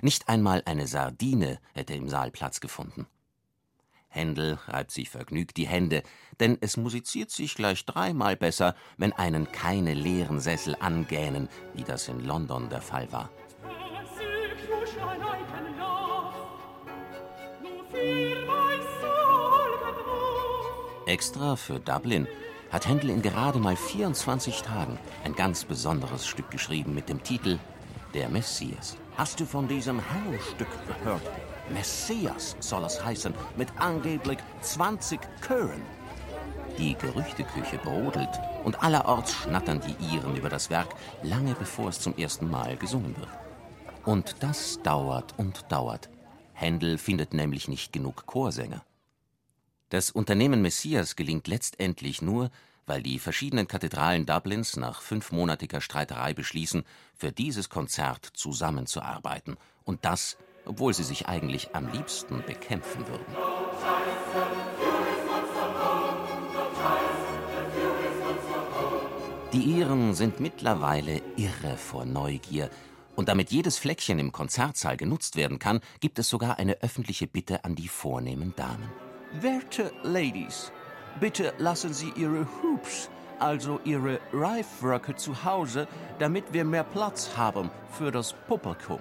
Nicht 0.00 0.28
einmal 0.28 0.64
eine 0.66 0.88
Sardine 0.88 1.60
hätte 1.72 1.94
im 1.94 2.08
Saal 2.08 2.32
Platz 2.32 2.58
gefunden. 2.58 3.06
Händel 4.08 4.58
reibt 4.66 4.90
sich 4.90 5.08
vergnügt 5.08 5.56
die 5.56 5.68
Hände, 5.68 6.02
denn 6.40 6.58
es 6.60 6.76
musiziert 6.76 7.30
sich 7.30 7.54
gleich 7.54 7.86
dreimal 7.86 8.36
besser, 8.36 8.74
wenn 8.96 9.12
einen 9.12 9.52
keine 9.52 9.94
leeren 9.94 10.40
Sessel 10.40 10.76
angähnen, 10.80 11.48
wie 11.74 11.84
das 11.84 12.08
in 12.08 12.18
London 12.18 12.68
der 12.70 12.82
Fall 12.82 13.12
war. 13.12 13.30
Extra 21.06 21.56
für 21.56 21.80
Dublin 21.80 22.28
hat 22.70 22.86
Händel 22.86 23.10
in 23.10 23.22
gerade 23.22 23.58
mal 23.58 23.76
24 23.76 24.62
Tagen 24.62 24.98
ein 25.24 25.34
ganz 25.34 25.64
besonderes 25.64 26.26
Stück 26.26 26.50
geschrieben 26.50 26.94
mit 26.94 27.08
dem 27.08 27.22
Titel 27.22 27.58
Der 28.14 28.28
Messias. 28.28 28.96
Hast 29.16 29.40
du 29.40 29.44
von 29.44 29.66
diesem 29.66 30.00
Handelsstück 30.10 30.68
gehört? 30.86 31.22
Messias 31.70 32.56
soll 32.60 32.84
es 32.84 33.04
heißen, 33.04 33.34
mit 33.56 33.68
angeblich 33.78 34.38
20 34.60 35.20
Chören. 35.46 35.82
Die 36.78 36.94
Gerüchteküche 36.94 37.78
brodelt 37.78 38.30
und 38.64 38.82
allerorts 38.82 39.34
schnattern 39.34 39.80
die 39.80 40.14
Iren 40.14 40.36
über 40.36 40.48
das 40.48 40.70
Werk, 40.70 40.88
lange 41.22 41.54
bevor 41.54 41.88
es 41.88 42.00
zum 42.00 42.16
ersten 42.16 42.48
Mal 42.48 42.76
gesungen 42.76 43.16
wird. 43.18 43.28
Und 44.06 44.36
das 44.40 44.80
dauert 44.82 45.34
und 45.36 45.70
dauert. 45.70 46.08
Händel 46.54 46.96
findet 46.96 47.34
nämlich 47.34 47.68
nicht 47.68 47.92
genug 47.92 48.24
Chorsänger. 48.26 48.82
Das 49.92 50.10
Unternehmen 50.10 50.62
Messias 50.62 51.16
gelingt 51.16 51.48
letztendlich 51.48 52.22
nur, 52.22 52.50
weil 52.86 53.02
die 53.02 53.18
verschiedenen 53.18 53.68
Kathedralen 53.68 54.24
Dublins 54.24 54.78
nach 54.78 55.02
fünfmonatiger 55.02 55.82
Streiterei 55.82 56.32
beschließen, 56.32 56.84
für 57.14 57.30
dieses 57.30 57.68
Konzert 57.68 58.24
zusammenzuarbeiten. 58.32 59.58
Und 59.84 60.06
das, 60.06 60.38
obwohl 60.64 60.94
sie 60.94 61.02
sich 61.02 61.28
eigentlich 61.28 61.74
am 61.74 61.92
liebsten 61.92 62.42
bekämpfen 62.46 63.06
würden. 63.06 63.36
Die 69.52 69.78
Iren 69.78 70.14
sind 70.14 70.40
mittlerweile 70.40 71.20
irre 71.36 71.76
vor 71.76 72.06
Neugier. 72.06 72.70
Und 73.14 73.28
damit 73.28 73.50
jedes 73.50 73.76
Fleckchen 73.76 74.18
im 74.18 74.32
Konzertsaal 74.32 74.96
genutzt 74.96 75.36
werden 75.36 75.58
kann, 75.58 75.80
gibt 76.00 76.18
es 76.18 76.30
sogar 76.30 76.58
eine 76.58 76.80
öffentliche 76.80 77.26
Bitte 77.26 77.66
an 77.66 77.74
die 77.74 77.88
vornehmen 77.88 78.54
Damen. 78.56 79.11
Werte 79.40 79.90
Ladies, 80.02 80.70
bitte 81.18 81.54
lassen 81.56 81.94
Sie 81.94 82.12
Ihre 82.16 82.46
Hoops, 82.62 83.08
also 83.38 83.80
Ihre 83.82 84.20
Reifröcke 84.30 85.14
zu 85.16 85.42
Hause, 85.42 85.88
damit 86.18 86.52
wir 86.52 86.66
mehr 86.66 86.84
Platz 86.84 87.30
haben 87.34 87.70
für 87.90 88.10
das 88.10 88.34
Publikum. 88.46 89.00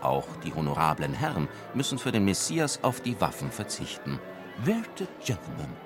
Auch 0.00 0.26
die 0.44 0.54
honorablen 0.54 1.12
Herren 1.12 1.48
müssen 1.74 1.98
für 1.98 2.12
den 2.12 2.24
Messias 2.24 2.78
auf 2.82 3.00
die 3.00 3.20
Waffen 3.20 3.50
verzichten. 3.50 4.20
Werte 4.64 5.08
Gentlemen, 5.24 5.76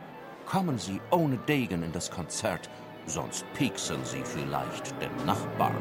kommen 0.45 0.79
Sie 0.79 1.01
ohne 1.11 1.39
Degen 1.39 1.83
in 1.83 1.93
das 1.93 2.11
Konzert, 2.11 2.69
sonst 3.07 3.47
pieksen 3.55 4.05
Sie 4.05 4.23
vielleicht 4.25 4.95
den 5.01 5.25
Nachbarn. 5.25 5.75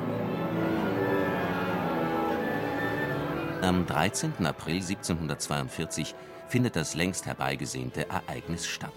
Am 3.61 3.85
13. 3.85 4.45
April 4.45 4.75
1742 4.75 6.15
findet 6.47 6.75
das 6.75 6.95
längst 6.95 7.25
herbeigesehnte 7.25 8.09
Ereignis 8.09 8.67
statt. 8.67 8.93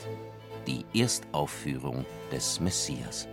Die 0.67 0.85
Erstaufführung 0.95 2.05
des 2.31 2.61
Messias. 2.61 3.29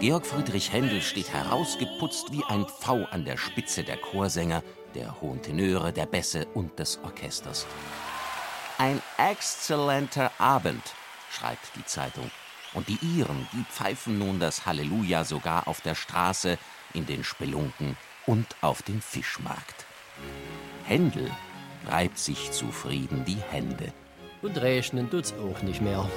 Georg 0.00 0.24
Friedrich 0.24 0.72
Händel 0.72 1.02
steht 1.02 1.30
herausgeputzt 1.30 2.32
wie 2.32 2.42
ein 2.48 2.64
Pfau 2.64 3.04
an 3.10 3.26
der 3.26 3.36
Spitze 3.36 3.84
der 3.84 3.98
Chorsänger, 3.98 4.62
der 4.94 5.20
hohen 5.20 5.42
Tenöre, 5.42 5.92
der 5.92 6.06
Bässe 6.06 6.46
und 6.54 6.78
des 6.78 6.98
Orchesters. 7.04 7.66
Ein 8.78 9.02
exzellenter 9.18 10.32
Abend, 10.38 10.82
schreibt 11.30 11.76
die 11.76 11.84
Zeitung. 11.84 12.30
Und 12.74 12.88
die 12.88 12.98
Iren, 13.02 13.48
die 13.52 13.64
pfeifen 13.64 14.18
nun 14.18 14.38
das 14.38 14.66
Halleluja 14.66 15.24
sogar 15.24 15.66
auf 15.66 15.80
der 15.80 15.94
Straße, 15.94 16.58
in 16.94 17.06
den 17.06 17.24
Spelunken 17.24 17.96
und 18.26 18.46
auf 18.60 18.82
dem 18.82 19.00
Fischmarkt. 19.00 19.86
Händel 20.84 21.30
reibt 21.86 22.18
sich 22.18 22.50
zufrieden 22.52 23.24
die 23.24 23.38
Hände. 23.50 23.92
Und 24.42 24.56
rechnen 24.58 25.10
tut's 25.10 25.34
auch 25.34 25.62
nicht 25.62 25.80
mehr. 25.80 26.08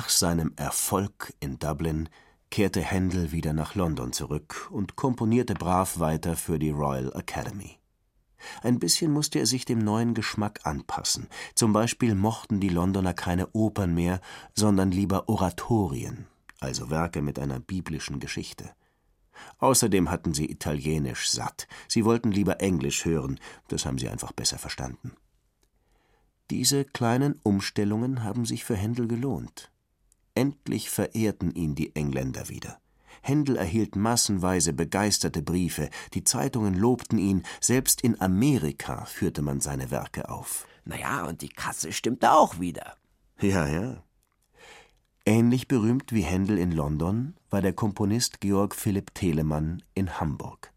Nach 0.00 0.08
seinem 0.08 0.54
Erfolg 0.56 1.34
in 1.40 1.58
Dublin 1.58 2.08
kehrte 2.50 2.80
Händel 2.80 3.32
wieder 3.32 3.52
nach 3.52 3.74
London 3.74 4.14
zurück 4.14 4.70
und 4.72 4.96
komponierte 4.96 5.52
brav 5.52 5.98
weiter 5.98 6.36
für 6.36 6.58
die 6.58 6.70
Royal 6.70 7.12
Academy. 7.14 7.78
Ein 8.62 8.78
bisschen 8.78 9.12
musste 9.12 9.40
er 9.40 9.44
sich 9.44 9.66
dem 9.66 9.80
neuen 9.80 10.14
Geschmack 10.14 10.60
anpassen. 10.64 11.28
Zum 11.54 11.74
Beispiel 11.74 12.14
mochten 12.14 12.60
die 12.60 12.70
Londoner 12.70 13.12
keine 13.12 13.48
Opern 13.52 13.92
mehr, 13.92 14.22
sondern 14.54 14.90
lieber 14.90 15.28
Oratorien, 15.28 16.26
also 16.60 16.88
Werke 16.88 17.20
mit 17.20 17.38
einer 17.38 17.60
biblischen 17.60 18.20
Geschichte. 18.20 18.70
Außerdem 19.58 20.10
hatten 20.10 20.32
sie 20.32 20.50
Italienisch 20.50 21.28
satt. 21.28 21.68
Sie 21.88 22.06
wollten 22.06 22.32
lieber 22.32 22.62
Englisch 22.62 23.04
hören, 23.04 23.38
das 23.68 23.84
haben 23.84 23.98
sie 23.98 24.08
einfach 24.08 24.32
besser 24.32 24.56
verstanden. 24.56 25.12
Diese 26.48 26.86
kleinen 26.86 27.38
Umstellungen 27.42 28.24
haben 28.24 28.46
sich 28.46 28.64
für 28.64 28.76
Händel 28.76 29.06
gelohnt. 29.06 29.70
Endlich 30.34 30.90
verehrten 30.90 31.50
ihn 31.52 31.74
die 31.74 31.94
Engländer 31.94 32.48
wieder. 32.48 32.78
Händel 33.22 33.56
erhielt 33.56 33.96
massenweise 33.96 34.72
begeisterte 34.72 35.42
Briefe, 35.42 35.90
die 36.14 36.24
Zeitungen 36.24 36.74
lobten 36.74 37.18
ihn, 37.18 37.42
selbst 37.60 38.00
in 38.00 38.20
Amerika 38.20 39.04
führte 39.04 39.42
man 39.42 39.60
seine 39.60 39.90
Werke 39.90 40.28
auf. 40.28 40.66
Naja, 40.84 41.26
und 41.26 41.42
die 41.42 41.48
Kasse 41.48 41.92
stimmte 41.92 42.32
auch 42.32 42.60
wieder. 42.60 42.96
Ja, 43.40 43.66
ja. 43.66 44.02
Ähnlich 45.26 45.68
berühmt 45.68 46.12
wie 46.12 46.22
Händel 46.22 46.58
in 46.58 46.72
London 46.72 47.34
war 47.50 47.60
der 47.60 47.74
Komponist 47.74 48.40
Georg 48.40 48.74
Philipp 48.74 49.14
Telemann 49.14 49.82
in 49.94 50.18
Hamburg. 50.18 50.72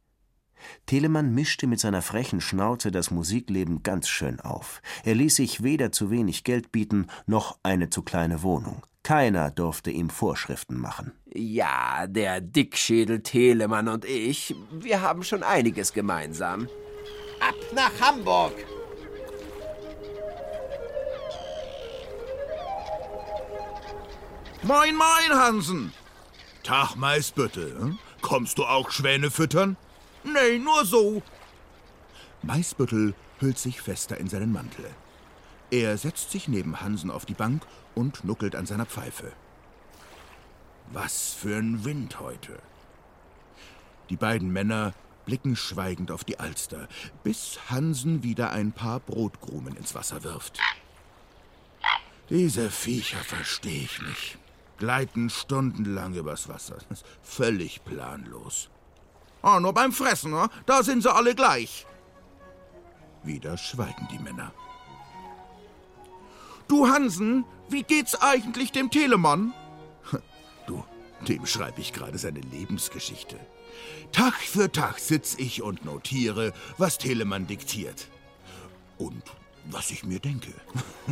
Telemann 0.86 1.34
mischte 1.34 1.68
mit 1.68 1.80
seiner 1.80 2.02
frechen 2.02 2.42
Schnauze 2.42 2.92
das 2.92 3.12
Musikleben 3.12 3.84
ganz 3.84 4.08
schön 4.08 4.40
auf. 4.40 4.82
Er 5.04 5.16
ließ 5.16 5.36
sich 5.36 5.64
weder 5.64 5.92
zu 5.92 6.10
wenig 6.10 6.44
Geld 6.44 6.72
bieten, 6.72 7.08
noch 7.26 7.58
eine 7.64 7.90
zu 7.90 8.02
kleine 8.02 8.44
Wohnung. 8.44 8.86
Keiner 9.04 9.52
durfte 9.52 9.92
ihm 9.92 10.10
Vorschriften 10.10 10.80
machen. 10.80 11.12
Ja, 11.34 12.08
der 12.08 12.40
Dickschädel 12.40 13.22
Telemann 13.22 13.90
und 13.90 14.06
ich, 14.06 14.56
wir 14.72 15.02
haben 15.02 15.24
schon 15.24 15.44
einiges 15.44 15.92
gemeinsam. 15.92 16.70
Ab 17.42 17.56
nach 17.76 17.92
Hamburg! 18.00 18.54
Moin, 24.62 24.96
moin, 24.96 25.38
Hansen! 25.38 25.92
Tag, 26.64 26.96
Maisbüttel. 26.96 27.78
Hm? 27.78 28.00
Kommst 28.22 28.58
du 28.58 28.64
auch 28.64 28.90
Schwäne 28.90 29.30
füttern? 29.30 29.76
Nee, 30.24 30.60
nur 30.60 30.86
so. 30.86 31.22
Maisbüttel 32.42 33.14
hüllt 33.40 33.58
sich 33.58 33.82
fester 33.82 34.18
in 34.18 34.30
seinen 34.30 34.54
Mantel. 34.54 34.86
Er 35.72 35.98
setzt 35.98 36.32
sich 36.32 36.48
neben 36.48 36.80
Hansen 36.80 37.12
auf 37.12 37.26
die 37.26 37.34
Bank 37.34 37.64
und 37.96 38.24
nuckelt 38.24 38.56
an 38.56 38.66
seiner 38.66 38.86
Pfeife. 38.86 39.32
Was 40.92 41.34
für 41.34 41.58
ein 41.58 41.86
Wind 41.86 42.20
heute. 42.20 42.60
Die 44.10 44.18
beiden 44.18 44.52
Männer 44.52 44.94
blicken 45.26 45.56
schweigend 45.56 46.12
auf 46.12 46.24
die 46.24 46.40
Alster, 46.40 46.88
bis 47.24 47.60
Hansen 47.70 48.24
wieder 48.24 48.52
ein 48.52 48.72
paar 48.72 49.00
Brotkrumen 49.00 49.76
ins 49.76 49.96
Wasser 49.96 50.24
wirft. 50.24 50.60
Diese 52.30 52.70
Viecher 52.70 53.20
verstehe 53.20 53.84
ich 53.84 54.02
nicht. 54.02 54.38
Gleiten 54.78 55.30
stundenlang 55.30 56.14
übers 56.14 56.50
Wasser. 56.50 56.78
Völlig 57.22 57.84
planlos. 57.86 58.70
Ah, 59.42 59.60
nur 59.60 59.74
beim 59.74 59.92
Fressen, 59.92 60.32
ne? 60.32 60.50
da 60.66 60.84
sind 60.84 61.04
sie 61.04 61.14
alle 61.14 61.36
gleich. 61.36 61.86
Wieder 63.24 63.58
schweigen 63.58 64.08
die 64.12 64.20
Männer. 64.20 64.54
Du 66.68 66.88
Hansen, 66.88 67.46
wie 67.70 67.84
geht's 67.84 68.16
eigentlich 68.16 68.72
dem 68.72 68.90
Telemann? 68.90 69.54
Du, 70.68 70.84
dem 71.28 71.46
schreibe 71.46 71.82
ich 71.82 71.92
gerade 71.92 72.18
seine 72.18 72.40
Lebensgeschichte. 72.40 73.38
Tag 74.14 74.36
für 74.36 74.72
Tag 74.72 75.00
sitz 75.00 75.36
ich 75.38 75.62
und 75.62 75.84
notiere, 75.84 76.54
was 76.78 76.98
Telemann 76.98 77.48
diktiert. 77.48 78.08
Und 78.98 79.24
was 79.66 79.92
ich 79.92 80.04
mir 80.04 80.20
denke. 80.20 80.54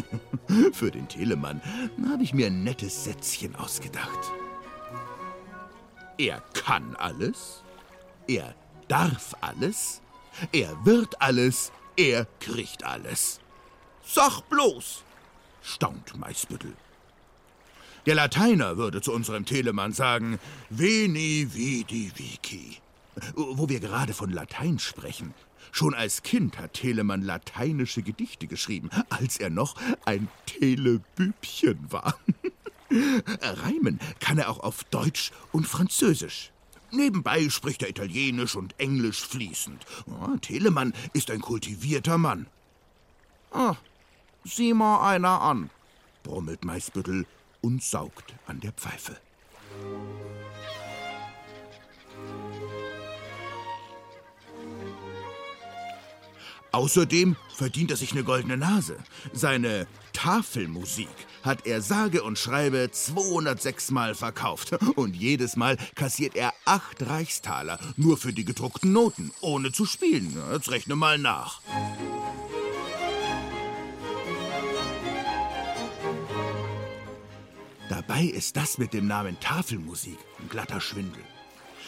Für 0.73 0.91
den 0.91 1.07
Telemann 1.07 1.61
habe 2.09 2.23
ich 2.23 2.33
mir 2.33 2.47
ein 2.47 2.63
nettes 2.63 3.03
Sätzchen 3.03 3.55
ausgedacht. 3.55 4.31
Er 6.17 6.41
kann 6.53 6.95
alles, 6.97 7.63
er 8.27 8.53
darf 8.87 9.35
alles, 9.41 10.01
er 10.51 10.85
wird 10.85 11.21
alles, 11.21 11.71
er 11.95 12.25
kriegt 12.39 12.83
alles. 12.83 13.39
Sag 14.05 14.41
bloß, 14.49 15.03
staunt 15.61 16.17
Maisbüttel. 16.17 16.73
Der 18.05 18.15
Lateiner 18.15 18.77
würde 18.77 19.01
zu 19.01 19.13
unserem 19.13 19.45
Telemann 19.45 19.93
sagen, 19.93 20.39
Veni, 20.69 21.47
vidi, 21.53 22.11
vici. 22.15 22.77
Wo 23.35 23.69
wir 23.69 23.79
gerade 23.79 24.13
von 24.13 24.31
Latein 24.31 24.79
sprechen. 24.79 25.33
Schon 25.71 25.93
als 25.93 26.23
Kind 26.23 26.57
hat 26.57 26.73
Telemann 26.73 27.21
lateinische 27.21 28.01
Gedichte 28.01 28.47
geschrieben, 28.47 28.89
als 29.09 29.37
er 29.37 29.49
noch 29.49 29.75
ein 30.05 30.27
Telebübchen 30.45 31.91
war. 31.91 32.17
Reimen 33.41 33.99
kann 34.19 34.37
er 34.37 34.49
auch 34.49 34.59
auf 34.59 34.83
Deutsch 34.85 35.31
und 35.51 35.67
Französisch. 35.67 36.51
Nebenbei 36.91 37.49
spricht 37.49 37.83
er 37.83 37.89
Italienisch 37.89 38.55
und 38.55 38.77
Englisch 38.79 39.21
fließend. 39.21 39.85
Oh, 40.07 40.35
Telemann 40.37 40.93
ist 41.13 41.31
ein 41.31 41.39
kultivierter 41.39 42.17
Mann. 42.17 42.47
Ah, 43.51 43.75
sieh 44.43 44.73
mal 44.73 45.07
einer 45.07 45.41
an, 45.41 45.69
brummelt 46.23 46.65
Maisbüttel 46.65 47.25
und 47.61 47.83
saugt 47.83 48.33
an 48.47 48.59
der 48.59 48.71
Pfeife. 48.71 49.17
Außerdem 56.71 57.35
verdient 57.53 57.91
er 57.91 57.97
sich 57.97 58.13
eine 58.13 58.23
goldene 58.23 58.55
Nase. 58.55 58.97
Seine 59.33 59.87
Tafelmusik 60.13 61.09
hat 61.43 61.65
er 61.65 61.81
sage 61.81 62.23
und 62.23 62.39
schreibe 62.39 62.89
206 62.91 63.91
Mal 63.91 64.15
verkauft. 64.15 64.71
Und 64.95 65.15
jedes 65.15 65.57
Mal 65.57 65.77
kassiert 65.95 66.35
er 66.35 66.53
acht 66.63 67.05
Reichstaler 67.05 67.77
nur 67.97 68.17
für 68.17 68.31
die 68.31 68.45
gedruckten 68.45 68.93
Noten, 68.93 69.31
ohne 69.41 69.73
zu 69.73 69.85
spielen. 69.85 70.37
Jetzt 70.53 70.71
rechne 70.71 70.95
mal 70.95 71.17
nach. 71.17 71.61
Dabei 78.11 78.25
ist 78.25 78.57
das 78.57 78.77
mit 78.77 78.93
dem 78.93 79.07
Namen 79.07 79.39
Tafelmusik 79.39 80.17
ein 80.37 80.49
glatter 80.49 80.81
Schwindel. 80.81 81.23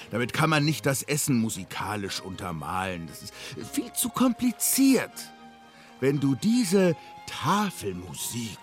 Damit 0.09 0.31
kann 0.31 0.49
man 0.49 0.63
nicht 0.63 0.85
das 0.85 1.03
Essen 1.03 1.37
musikalisch 1.37 2.21
untermalen. 2.21 3.07
Das 3.07 3.23
ist 3.23 3.33
viel 3.73 3.91
zu 3.91 4.07
kompliziert. 4.07 5.11
Wenn 5.99 6.21
du 6.21 6.35
diese 6.35 6.95
Tafelmusik 7.27 8.57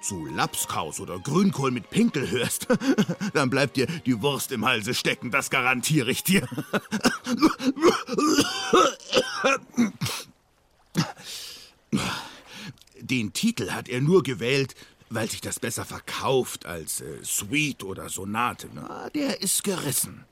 zu 0.00 0.24
Lapskaus 0.24 1.00
oder 1.00 1.18
Grünkohl 1.18 1.70
mit 1.70 1.90
Pinkel 1.90 2.30
hörst, 2.30 2.66
dann 3.34 3.50
bleibt 3.50 3.76
dir 3.76 3.84
die 4.06 4.22
Wurst 4.22 4.50
im 4.50 4.64
Halse 4.64 4.94
stecken, 4.94 5.30
das 5.30 5.50
garantiere 5.50 6.10
ich 6.10 6.24
dir. 6.24 6.48
Den 13.02 13.34
Titel 13.34 13.72
hat 13.72 13.90
er 13.90 14.00
nur 14.00 14.22
gewählt, 14.22 14.74
weil 15.14 15.30
sich 15.30 15.40
das 15.40 15.60
besser 15.60 15.84
verkauft 15.84 16.66
als 16.66 17.00
äh, 17.00 17.18
Suite 17.22 17.84
oder 17.84 18.08
Sonate. 18.08 18.68
Na, 18.74 19.10
der 19.10 19.42
ist 19.42 19.64
gerissen. 19.64 20.24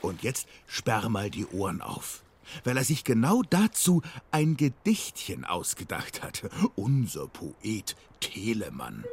Und 0.00 0.22
jetzt 0.22 0.46
sperr 0.66 1.08
mal 1.08 1.30
die 1.30 1.46
Ohren 1.46 1.82
auf, 1.82 2.22
weil 2.62 2.76
er 2.76 2.84
sich 2.84 3.02
genau 3.02 3.42
dazu 3.42 4.02
ein 4.30 4.56
Gedichtchen 4.56 5.44
ausgedacht 5.44 6.22
hat. 6.22 6.48
Unser 6.76 7.26
Poet 7.26 7.96
Telemann. 8.20 9.04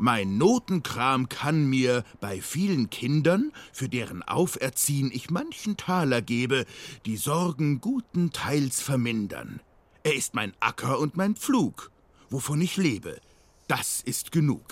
Mein 0.00 0.38
Notenkram 0.38 1.28
kann 1.28 1.68
mir 1.68 2.04
bei 2.20 2.40
vielen 2.40 2.88
Kindern, 2.88 3.52
für 3.72 3.88
deren 3.88 4.22
Auferziehen 4.22 5.10
ich 5.12 5.28
manchen 5.28 5.76
Taler 5.76 6.22
gebe, 6.22 6.66
die 7.04 7.16
Sorgen 7.16 7.80
guten 7.80 8.30
Teils 8.30 8.80
vermindern. 8.80 9.60
Er 10.08 10.14
ist 10.14 10.32
mein 10.32 10.54
Acker 10.58 11.00
und 11.00 11.18
mein 11.18 11.36
Pflug, 11.36 11.90
wovon 12.30 12.62
ich 12.62 12.78
lebe. 12.78 13.20
Das 13.66 14.00
ist 14.00 14.32
genug. 14.32 14.64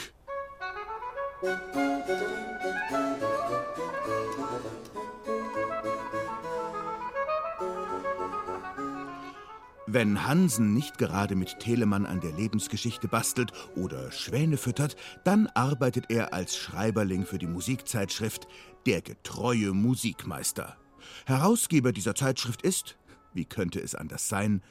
Wenn 9.87 10.26
Hansen 10.26 10.72
nicht 10.72 10.97
gerade 10.97 11.34
mit 11.34 11.59
Telemann 11.59 12.07
an 12.07 12.22
der 12.22 12.32
Lebensgeschichte 12.32 13.07
bastelt 13.07 13.53
oder 13.74 14.11
Schwäne 14.12 14.57
füttert, 14.57 14.97
dann 15.24 15.49
arbeitet 15.49 16.07
er 16.09 16.32
als 16.32 16.57
Schreiberling 16.57 17.26
für 17.26 17.37
die 17.37 17.47
Musikzeitschrift 17.47 18.49
Der 18.87 19.03
getreue 19.03 19.74
Musikmeister. 19.74 20.78
Herausgeber 21.26 21.93
dieser 21.93 22.14
Zeitschrift 22.14 22.62
ist, 22.62 22.97
wie 23.34 23.45
könnte 23.45 23.80
es 23.80 23.95
anders 23.95 24.30
sein, 24.30 24.62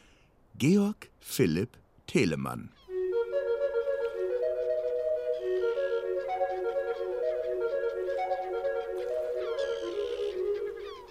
Georg 0.58 1.10
Philipp 1.20 1.78
Telemann. 2.08 2.70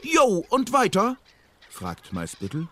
Jo, 0.02 0.46
und 0.48 0.72
weiter? 0.72 1.18
fragt 1.68 2.14
Maisbüttel. 2.14 2.68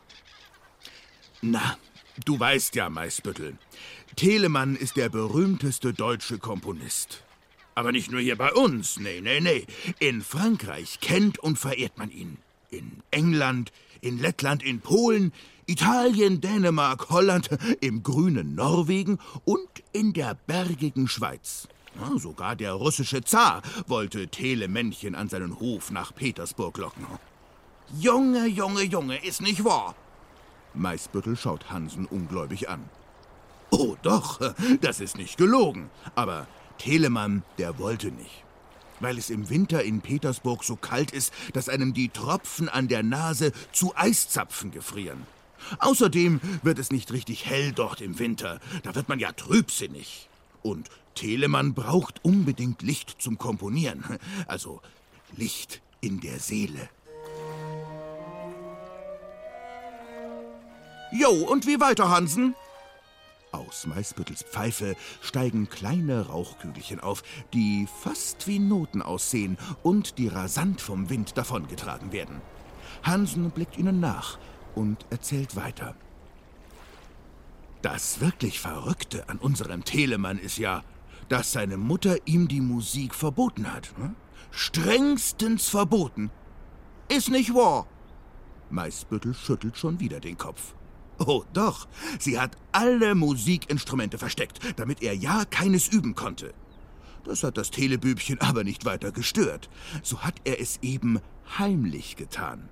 Na, 1.42 1.76
du 2.24 2.40
weißt 2.40 2.74
ja, 2.74 2.88
Maisbüttel. 2.88 3.58
Telemann 4.16 4.74
ist 4.74 4.96
der 4.96 5.10
berühmteste 5.10 5.92
deutsche 5.92 6.38
Komponist. 6.38 7.22
Aber 7.74 7.92
nicht 7.92 8.10
nur 8.10 8.22
hier 8.22 8.36
bei 8.36 8.50
uns, 8.50 8.98
nee, 8.98 9.20
nee, 9.20 9.40
nee. 9.40 9.66
In 9.98 10.22
Frankreich 10.22 11.00
kennt 11.00 11.38
und 11.38 11.58
verehrt 11.58 11.98
man 11.98 12.10
ihn. 12.10 12.38
In 12.70 13.02
England, 13.10 13.72
in 14.02 14.18
Lettland, 14.18 14.62
in 14.62 14.80
Polen, 14.80 15.32
Italien, 15.66 16.40
Dänemark, 16.40 17.08
Holland, 17.08 17.48
im 17.80 18.02
grünen 18.02 18.54
Norwegen 18.54 19.18
und 19.44 19.68
in 19.92 20.12
der 20.12 20.34
bergigen 20.46 21.08
Schweiz. 21.08 21.68
Ja, 21.98 22.18
sogar 22.18 22.56
der 22.56 22.72
russische 22.72 23.22
Zar 23.22 23.62
wollte 23.86 24.28
Telemännchen 24.28 25.14
an 25.14 25.28
seinen 25.28 25.58
Hof 25.60 25.90
nach 25.90 26.14
Petersburg 26.14 26.78
locken. 26.78 27.06
Junge, 27.98 28.46
Junge, 28.46 28.82
Junge, 28.82 29.24
ist 29.24 29.40
nicht 29.40 29.64
wahr. 29.64 29.94
Maisbüttel 30.74 31.36
schaut 31.36 31.70
Hansen 31.70 32.06
ungläubig 32.06 32.68
an. 32.68 32.88
Oh 33.70 33.96
doch, 34.02 34.40
das 34.80 35.00
ist 35.00 35.16
nicht 35.16 35.36
gelogen. 35.36 35.90
Aber 36.14 36.46
Telemann, 36.78 37.42
der 37.58 37.78
wollte 37.78 38.08
nicht. 38.08 38.44
Weil 39.02 39.18
es 39.18 39.30
im 39.30 39.50
Winter 39.50 39.82
in 39.82 40.00
Petersburg 40.00 40.62
so 40.62 40.76
kalt 40.76 41.10
ist, 41.10 41.34
dass 41.52 41.68
einem 41.68 41.92
die 41.92 42.08
Tropfen 42.08 42.68
an 42.68 42.86
der 42.86 43.02
Nase 43.02 43.52
zu 43.72 43.92
Eiszapfen 43.96 44.70
gefrieren. 44.70 45.26
Außerdem 45.80 46.40
wird 46.62 46.78
es 46.78 46.92
nicht 46.92 47.12
richtig 47.12 47.46
hell 47.46 47.72
dort 47.72 48.00
im 48.00 48.20
Winter. 48.20 48.60
Da 48.84 48.94
wird 48.94 49.08
man 49.08 49.18
ja 49.18 49.32
trübsinnig. 49.32 50.28
Und 50.62 50.88
Telemann 51.16 51.74
braucht 51.74 52.24
unbedingt 52.24 52.82
Licht 52.82 53.16
zum 53.20 53.38
Komponieren. 53.38 54.04
Also 54.46 54.80
Licht 55.36 55.82
in 56.00 56.20
der 56.20 56.38
Seele. 56.38 56.88
Jo, 61.12 61.30
und 61.30 61.66
wie 61.66 61.80
weiter, 61.80 62.08
Hansen? 62.08 62.54
Aus 63.52 63.86
Maisbüttels 63.86 64.42
Pfeife 64.42 64.96
steigen 65.20 65.68
kleine 65.68 66.26
Rauchkügelchen 66.28 67.00
auf, 67.00 67.22
die 67.52 67.86
fast 68.02 68.46
wie 68.46 68.58
Noten 68.58 69.02
aussehen 69.02 69.58
und 69.82 70.16
die 70.16 70.28
rasant 70.28 70.80
vom 70.80 71.10
Wind 71.10 71.36
davongetragen 71.36 72.12
werden. 72.12 72.40
Hansen 73.02 73.50
blickt 73.50 73.76
ihnen 73.76 74.00
nach 74.00 74.38
und 74.74 75.04
erzählt 75.10 75.54
weiter. 75.54 75.94
Das 77.82 78.20
wirklich 78.20 78.58
Verrückte 78.58 79.28
an 79.28 79.36
unserem 79.38 79.84
Telemann 79.84 80.38
ist 80.38 80.56
ja, 80.56 80.82
dass 81.28 81.52
seine 81.52 81.76
Mutter 81.76 82.16
ihm 82.24 82.48
die 82.48 82.60
Musik 82.60 83.14
verboten 83.14 83.70
hat. 83.70 83.92
Hm? 83.96 84.16
Strengstens 84.50 85.68
verboten. 85.68 86.30
Ist 87.08 87.28
nicht 87.28 87.52
wahr? 87.52 87.86
Maisbüttel 88.70 89.34
schüttelt 89.34 89.76
schon 89.76 90.00
wieder 90.00 90.20
den 90.20 90.38
Kopf. 90.38 90.74
Oh, 91.24 91.44
doch. 91.52 91.86
Sie 92.18 92.40
hat 92.40 92.56
alle 92.72 93.14
Musikinstrumente 93.14 94.18
versteckt, 94.18 94.58
damit 94.76 95.02
er 95.02 95.14
ja 95.14 95.44
keines 95.44 95.88
üben 95.88 96.14
konnte. 96.14 96.52
Das 97.24 97.44
hat 97.44 97.56
das 97.56 97.70
Telebübchen 97.70 98.40
aber 98.40 98.64
nicht 98.64 98.84
weiter 98.84 99.12
gestört. 99.12 99.68
So 100.02 100.20
hat 100.22 100.34
er 100.44 100.60
es 100.60 100.78
eben 100.82 101.20
heimlich 101.58 102.16
getan. 102.16 102.68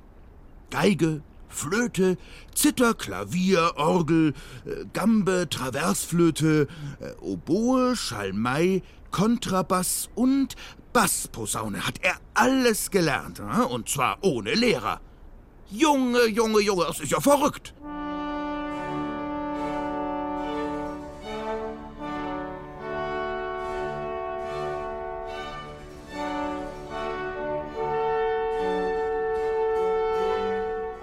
Geige, 0.70 1.22
Flöte, 1.48 2.16
Zither, 2.54 2.94
Klavier, 2.94 3.72
Orgel, 3.76 4.34
äh, 4.64 4.84
Gambe, 4.92 5.48
Traversflöte, 5.48 6.66
äh, 7.00 7.12
Oboe, 7.20 7.94
Schalmei, 7.94 8.82
Kontrabass 9.10 10.08
und 10.14 10.56
Bassposaune 10.92 11.86
hat 11.86 12.02
er 12.02 12.16
alles 12.34 12.90
gelernt. 12.90 13.40
Und 13.68 13.88
zwar 13.88 14.18
ohne 14.22 14.54
Lehrer. 14.54 15.00
Junge, 15.70 16.26
Junge, 16.26 16.60
Junge, 16.60 16.84
das 16.84 17.00
ist 17.00 17.12
ja 17.12 17.20
verrückt. 17.20 17.74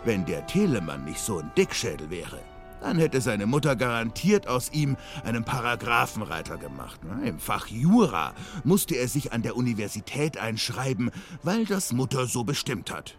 Wenn 0.07 0.23
der 0.23 0.47
Telemann 0.47 1.03
nicht 1.03 1.19
so 1.19 1.39
ein 1.39 1.51
Dickschädel 1.57 2.09
wäre, 2.09 2.39
dann 2.79 2.97
hätte 2.97 3.19
seine 3.19 3.45
Mutter 3.45 3.75
garantiert 3.75 4.47
aus 4.47 4.71
ihm 4.71 4.95
einen 5.25 5.43
Paragraphenreiter 5.43 6.55
gemacht. 6.55 7.01
Im 7.25 7.39
Fach 7.39 7.67
Jura 7.67 8.33
musste 8.63 8.95
er 8.95 9.09
sich 9.09 9.33
an 9.33 9.41
der 9.41 9.57
Universität 9.57 10.37
einschreiben, 10.37 11.11
weil 11.43 11.65
das 11.65 11.91
Mutter 11.91 12.25
so 12.25 12.45
bestimmt 12.45 12.89
hat. 12.89 13.17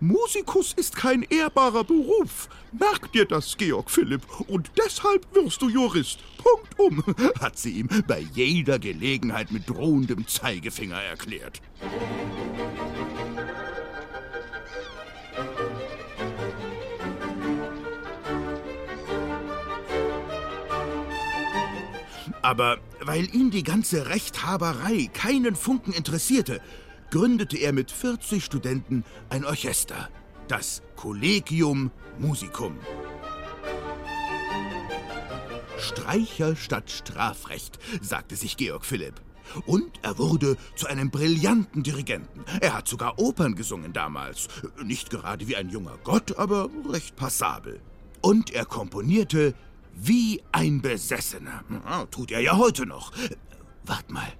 Musikus 0.00 0.72
ist 0.72 0.96
kein 0.96 1.22
ehrbarer 1.22 1.84
Beruf. 1.84 2.48
Merk 2.72 3.12
dir 3.12 3.24
das, 3.24 3.56
Georg 3.56 3.92
Philipp, 3.92 4.22
und 4.48 4.72
deshalb 4.76 5.32
wirst 5.36 5.62
du 5.62 5.68
Jurist. 5.68 6.18
Punkt 6.36 6.80
um, 6.80 7.14
hat 7.40 7.56
sie 7.56 7.78
ihm 7.78 7.88
bei 8.08 8.26
jeder 8.34 8.80
Gelegenheit 8.80 9.52
mit 9.52 9.70
drohendem 9.70 10.26
Zeigefinger 10.26 11.00
erklärt. 11.00 11.62
Aber 22.44 22.76
weil 23.00 23.34
ihn 23.34 23.50
die 23.50 23.62
ganze 23.62 24.10
Rechthaberei 24.10 25.08
keinen 25.14 25.56
Funken 25.56 25.94
interessierte, 25.94 26.60
gründete 27.10 27.56
er 27.56 27.72
mit 27.72 27.90
40 27.90 28.44
Studenten 28.44 29.02
ein 29.30 29.46
Orchester, 29.46 30.10
das 30.46 30.82
Collegium 30.94 31.90
Musicum. 32.18 32.76
Streicher 35.78 36.54
statt 36.54 36.90
Strafrecht, 36.90 37.78
sagte 38.02 38.36
sich 38.36 38.58
Georg 38.58 38.84
Philipp. 38.84 39.22
Und 39.64 39.90
er 40.02 40.18
wurde 40.18 40.58
zu 40.76 40.86
einem 40.86 41.10
brillanten 41.10 41.82
Dirigenten. 41.82 42.44
Er 42.60 42.74
hat 42.74 42.88
sogar 42.88 43.18
Opern 43.18 43.54
gesungen 43.54 43.94
damals. 43.94 44.48
Nicht 44.82 45.08
gerade 45.08 45.48
wie 45.48 45.56
ein 45.56 45.70
junger 45.70 45.96
Gott, 46.04 46.36
aber 46.36 46.68
recht 46.90 47.16
passabel. 47.16 47.80
Und 48.20 48.50
er 48.50 48.66
komponierte 48.66 49.54
wie 49.96 50.42
ein 50.52 50.82
Besessener. 50.82 51.64
Tut 52.10 52.30
er 52.30 52.40
ja 52.40 52.56
heute 52.56 52.86
noch. 52.86 53.12
Wart 53.84 54.10
mal. 54.10 54.32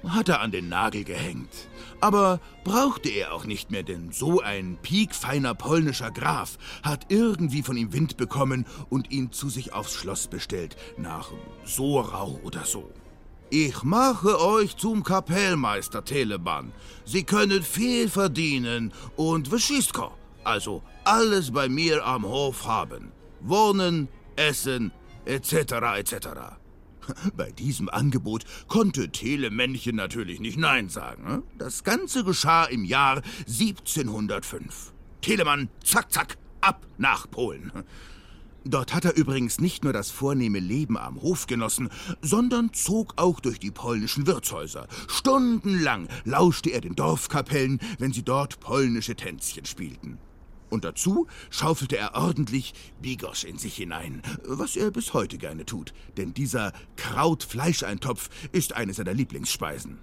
Hat 0.09 0.31
er 0.31 0.41
an 0.41 0.51
den 0.51 0.71
Nagel 0.71 1.05
gehängt. 1.05 1.69
Aber 2.01 2.41
brauchte 2.65 3.11
er 3.11 3.35
auch 3.35 3.45
nicht 3.45 3.71
mehr, 3.71 3.83
denn 3.83 4.13
so 4.13 4.41
ein 4.41 4.79
piekfeiner 4.81 5.55
polnischer 5.55 6.11
Graf 6.11 6.57
hat 6.83 7.07
irgendwie 7.11 7.63
von 7.63 7.77
ihm 7.77 7.93
Wind 7.93 8.17
bekommen 8.17 8.65
und 8.89 9.13
ihn 9.13 9.31
zu 9.31 9.51
sich 9.51 9.75
aufs 9.75 9.93
Schloss 9.93 10.27
bestellt, 10.27 10.75
nach 10.97 11.31
Sorau 11.65 12.41
oder 12.43 12.65
so. 12.65 12.91
Ich 13.51 13.83
mache 13.83 14.41
euch 14.41 14.79
zum 14.79 15.05
Kapellmeister, 15.05 16.07
Telemann. 16.07 16.73
Sie 17.05 17.25
können 17.25 17.63
viel 17.63 18.09
verdienen 18.09 18.91
und 19.17 19.53
Wyschistko, 19.53 20.13
also 20.45 20.83
alles 21.05 21.51
bei 21.51 21.69
mir 21.69 22.07
am 22.07 22.25
Hof 22.25 22.67
haben. 22.67 23.13
Wohnen, 23.41 24.09
essen, 24.35 24.93
etc., 25.27 25.53
etc. 25.99 26.62
Bei 27.37 27.51
diesem 27.53 27.89
Angebot 27.89 28.45
konnte 28.69 29.11
Telemännchen 29.11 29.97
natürlich 29.97 30.41
nicht 30.41 30.59
Nein 30.59 30.89
sagen. 30.89 31.25
Ne? 31.25 31.43
Das 31.59 31.85
Ganze 31.85 32.25
geschah 32.25 32.65
im 32.65 32.85
Jahr 32.85 33.23
1705. 33.47 34.93
Telemann, 35.21 35.69
zack, 35.85 36.13
zack, 36.13 36.37
ab 36.61 36.87
nach 36.99 37.31
Polen. 37.31 37.73
Dort 38.65 38.95
hat 38.95 39.05
er 39.05 39.17
übrigens 39.17 39.61
nicht 39.61 39.83
nur 39.83 39.93
das 39.93 40.11
vornehme 40.11 40.61
Leben 40.61 40.97
am 40.97 41.21
Hof 41.21 41.47
genossen, 41.47 41.89
sondern 42.21 42.73
zog 42.73 43.15
auch 43.17 43.41
durch 43.41 43.59
die 43.59 43.73
polnischen 43.73 44.27
Wirtshäuser. 44.27 44.87
Stundenlang 45.09 46.07
lauschte 46.25 46.71
er 46.71 46.81
den 46.81 46.95
Dorfkapellen, 46.95 47.81
wenn 47.99 48.13
sie 48.13 48.23
dort 48.23 48.61
polnische 48.61 49.17
Tänzchen 49.17 49.65
spielten. 49.65 50.19
Und 50.73 50.85
dazu 50.85 51.27
schaufelte 51.51 51.99
er 51.99 52.15
ordentlich 52.15 52.73
Bigos 53.03 53.45
in 53.45 53.59
sich 53.59 53.77
hinein, 53.77 54.23
was 54.43 54.75
er 54.75 54.91
bis 54.91 55.13
heute 55.13 55.37
gerne 55.37 55.67
tut, 55.67 55.93
denn 56.17 56.33
dieser 56.33 56.73
Kraut-Fleischeintopf 56.97 58.31
ist 58.53 58.73
eine 58.73 58.95
seiner 58.95 59.13
Lieblingsspeisen. 59.13 59.99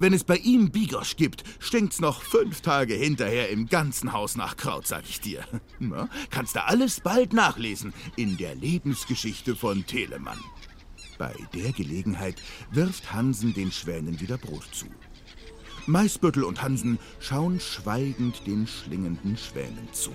Wenn 0.00 0.12
es 0.12 0.24
bei 0.24 0.36
ihm 0.38 0.72
Bigosch 0.72 1.14
gibt, 1.14 1.44
stinkt's 1.60 2.00
noch 2.00 2.22
fünf 2.22 2.60
Tage 2.60 2.94
hinterher 2.94 3.50
im 3.50 3.66
ganzen 3.66 4.12
Haus 4.12 4.34
nach 4.34 4.56
Kraut, 4.56 4.88
sag 4.88 5.04
ich 5.08 5.20
dir. 5.20 5.44
Na, 5.78 6.08
kannst 6.30 6.56
du 6.56 6.64
alles 6.64 6.98
bald 6.98 7.32
nachlesen 7.32 7.94
in 8.16 8.36
der 8.36 8.56
Lebensgeschichte 8.56 9.54
von 9.54 9.86
Telemann. 9.86 10.40
Bei 11.18 11.36
der 11.54 11.70
Gelegenheit 11.70 12.42
wirft 12.72 13.12
Hansen 13.12 13.54
den 13.54 13.70
Schwänen 13.70 14.18
wieder 14.18 14.38
Brot 14.38 14.66
zu. 14.72 14.86
Maisbüttel 15.86 16.44
und 16.44 16.62
Hansen 16.62 16.98
schauen 17.20 17.60
schweigend 17.60 18.46
den 18.46 18.66
schlingenden 18.66 19.36
Schwänen 19.36 19.88
zu. 19.92 20.12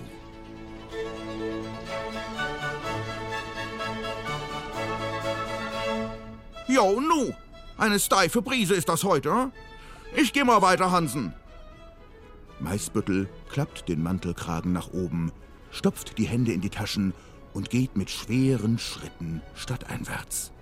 Jo, 6.66 7.00
nu, 7.00 7.32
eine 7.78 7.98
steife 7.98 8.42
Brise 8.42 8.74
ist 8.74 8.88
das 8.88 9.04
heute, 9.04 9.32
hm? 9.32 9.52
Ich 10.16 10.32
geh 10.32 10.44
mal 10.44 10.60
weiter, 10.60 10.90
Hansen. 10.90 11.34
Maisbüttel 12.58 13.28
klappt 13.48 13.88
den 13.88 14.02
Mantelkragen 14.02 14.72
nach 14.72 14.92
oben, 14.92 15.32
stopft 15.70 16.18
die 16.18 16.26
Hände 16.26 16.52
in 16.52 16.60
die 16.60 16.70
Taschen 16.70 17.14
und 17.54 17.70
geht 17.70 17.96
mit 17.96 18.10
schweren 18.10 18.78
Schritten 18.78 19.40
stadteinwärts. 19.54 20.52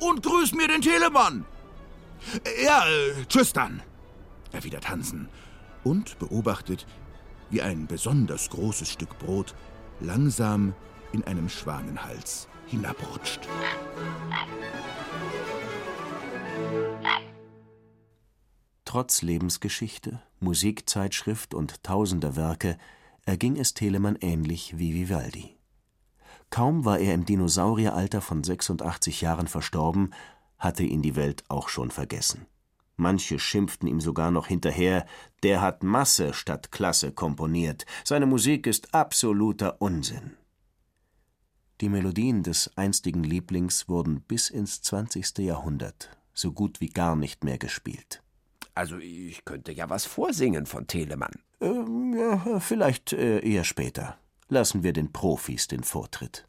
Und 0.00 0.22
grüß 0.22 0.54
mir 0.54 0.68
den 0.68 0.82
Telemann! 0.82 1.44
Ja, 2.64 2.84
äh, 2.86 3.24
tschüss 3.28 3.52
dann, 3.52 3.82
erwidert 4.52 4.88
Hansen 4.88 5.28
und 5.84 6.18
beobachtet, 6.18 6.86
wie 7.50 7.62
ein 7.62 7.86
besonders 7.86 8.50
großes 8.50 8.90
Stück 8.90 9.18
Brot 9.18 9.54
langsam 10.00 10.74
in 11.12 11.24
einem 11.24 11.48
Schwanenhals 11.48 12.48
hinabrutscht. 12.66 13.48
Trotz 18.84 19.22
Lebensgeschichte, 19.22 20.22
Musikzeitschrift 20.40 21.52
und 21.52 21.82
tausender 21.82 22.36
Werke 22.36 22.78
erging 23.26 23.56
es 23.56 23.74
Telemann 23.74 24.16
ähnlich 24.20 24.78
wie 24.78 24.94
Vivaldi. 24.94 25.58
Kaum 26.50 26.86
war 26.86 26.98
er 26.98 27.12
im 27.12 27.26
Dinosaurieralter 27.26 28.22
von 28.22 28.42
86 28.42 29.20
Jahren 29.20 29.46
verstorben, 29.46 30.14
hatte 30.56 30.82
ihn 30.82 31.02
die 31.02 31.16
Welt 31.16 31.44
auch 31.48 31.68
schon 31.68 31.90
vergessen. 31.90 32.46
Manche 32.98 33.38
schimpften 33.38 33.88
ihm 33.88 34.00
sogar 34.00 34.30
noch 34.30 34.48
hinterher, 34.48 35.06
der 35.42 35.62
hat 35.62 35.82
Masse 35.82 36.34
statt 36.34 36.70
Klasse 36.70 37.12
komponiert, 37.12 37.86
seine 38.04 38.26
Musik 38.26 38.66
ist 38.66 38.94
absoluter 38.94 39.80
Unsinn. 39.80 40.36
Die 41.80 41.88
Melodien 41.88 42.42
des 42.42 42.76
einstigen 42.76 43.24
Lieblings 43.24 43.88
wurden 43.88 44.20
bis 44.20 44.50
ins 44.50 44.82
20. 44.82 45.38
Jahrhundert 45.38 46.10
so 46.38 46.52
gut 46.52 46.80
wie 46.80 46.88
gar 46.88 47.16
nicht 47.16 47.44
mehr 47.44 47.58
gespielt. 47.58 48.22
Also 48.74 48.98
ich 48.98 49.44
könnte 49.44 49.72
ja 49.72 49.90
was 49.90 50.06
vorsingen 50.06 50.66
von 50.66 50.86
Telemann. 50.86 51.32
Ähm, 51.60 52.14
ja, 52.16 52.60
vielleicht 52.60 53.12
äh, 53.12 53.40
eher 53.40 53.64
später. 53.64 54.16
Lassen 54.48 54.82
wir 54.82 54.92
den 54.92 55.12
Profis 55.12 55.66
den 55.66 55.82
Vortritt. 55.82 56.46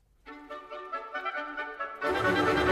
Das 2.01 2.68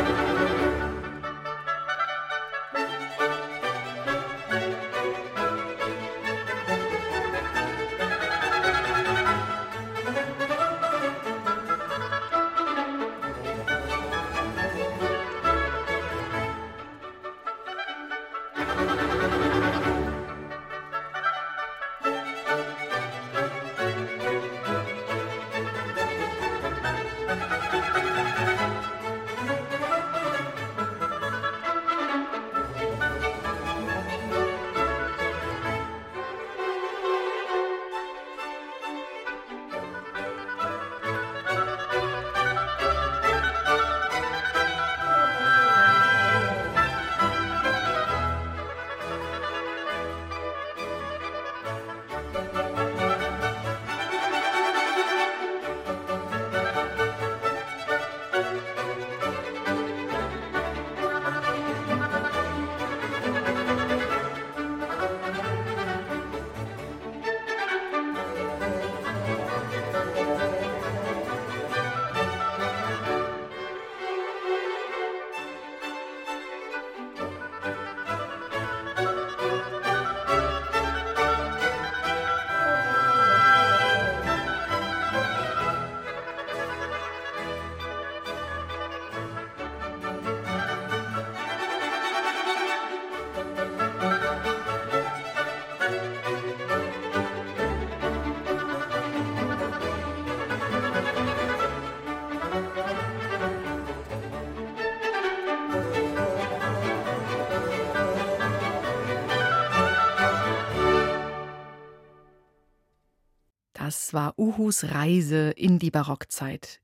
war 114.18 114.34
Uhus 114.40 114.84
Reise 114.84 115.52
in 115.52 115.78
die 115.78 115.92
Barockzeit. 115.92 116.82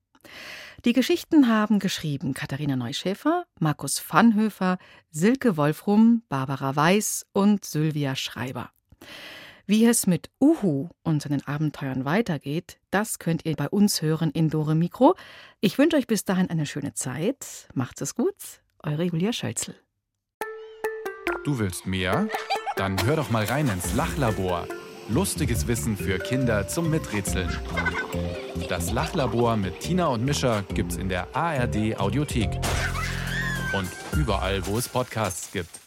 Die 0.86 0.94
Geschichten 0.94 1.48
haben 1.48 1.80
geschrieben 1.80 2.36
Katharina 2.36 2.76
Neuschäfer, 2.76 3.46
Markus 3.60 3.98
Vanhöfer, 4.08 4.78
Silke 5.10 5.58
Wolfrum, 5.58 6.22
Barbara 6.30 6.76
Weiß 6.76 7.26
und 7.34 7.66
Sylvia 7.66 8.16
Schreiber. 8.16 8.70
Wie 9.66 9.84
es 9.84 10.06
mit 10.06 10.30
Uhu 10.40 10.90
und 11.02 11.24
seinen 11.24 11.42
Abenteuern 11.48 12.06
weitergeht, 12.06 12.78
das 12.92 13.18
könnt 13.18 13.46
ihr 13.46 13.56
bei 13.56 13.68
uns 13.68 14.04
hören 14.04 14.30
in 14.30 14.52
Dore 14.52 14.76
Mikro. 14.76 15.16
Ich 15.60 15.80
wünsche 15.80 15.98
euch 15.98 16.06
bis 16.06 16.26
dahin 16.26 16.52
eine 16.52 16.68
schöne 16.68 16.94
Zeit. 16.94 17.68
Macht's 17.74 18.02
es 18.02 18.14
gut. 18.14 18.36
Eure 18.84 19.06
Julia 19.06 19.34
Schölzel. 19.34 19.74
Du 21.46 21.58
willst 21.58 21.88
mehr? 21.88 22.28
Dann 22.76 23.04
hör 23.04 23.16
doch 23.16 23.32
mal 23.32 23.46
rein 23.46 23.68
ins 23.70 23.96
Lachlabor. 23.96 24.68
Lustiges 25.10 25.68
Wissen 25.68 25.98
für 25.98 26.18
Kinder 26.18 26.68
zum 26.68 26.90
Miträtseln. 26.90 27.50
Das 28.70 28.92
Lachlabor 28.92 29.58
mit 29.58 29.82
Tina 29.82 30.08
und 30.08 30.24
Mischa 30.24 30.64
gibt's 30.74 30.96
in 30.96 31.10
der 31.10 31.28
ARD 31.36 32.00
Audiothek. 32.00 32.50
Und 33.74 33.90
überall, 34.18 34.66
wo 34.66 34.78
es 34.78 34.88
Podcasts 34.88 35.52
gibt. 35.52 35.83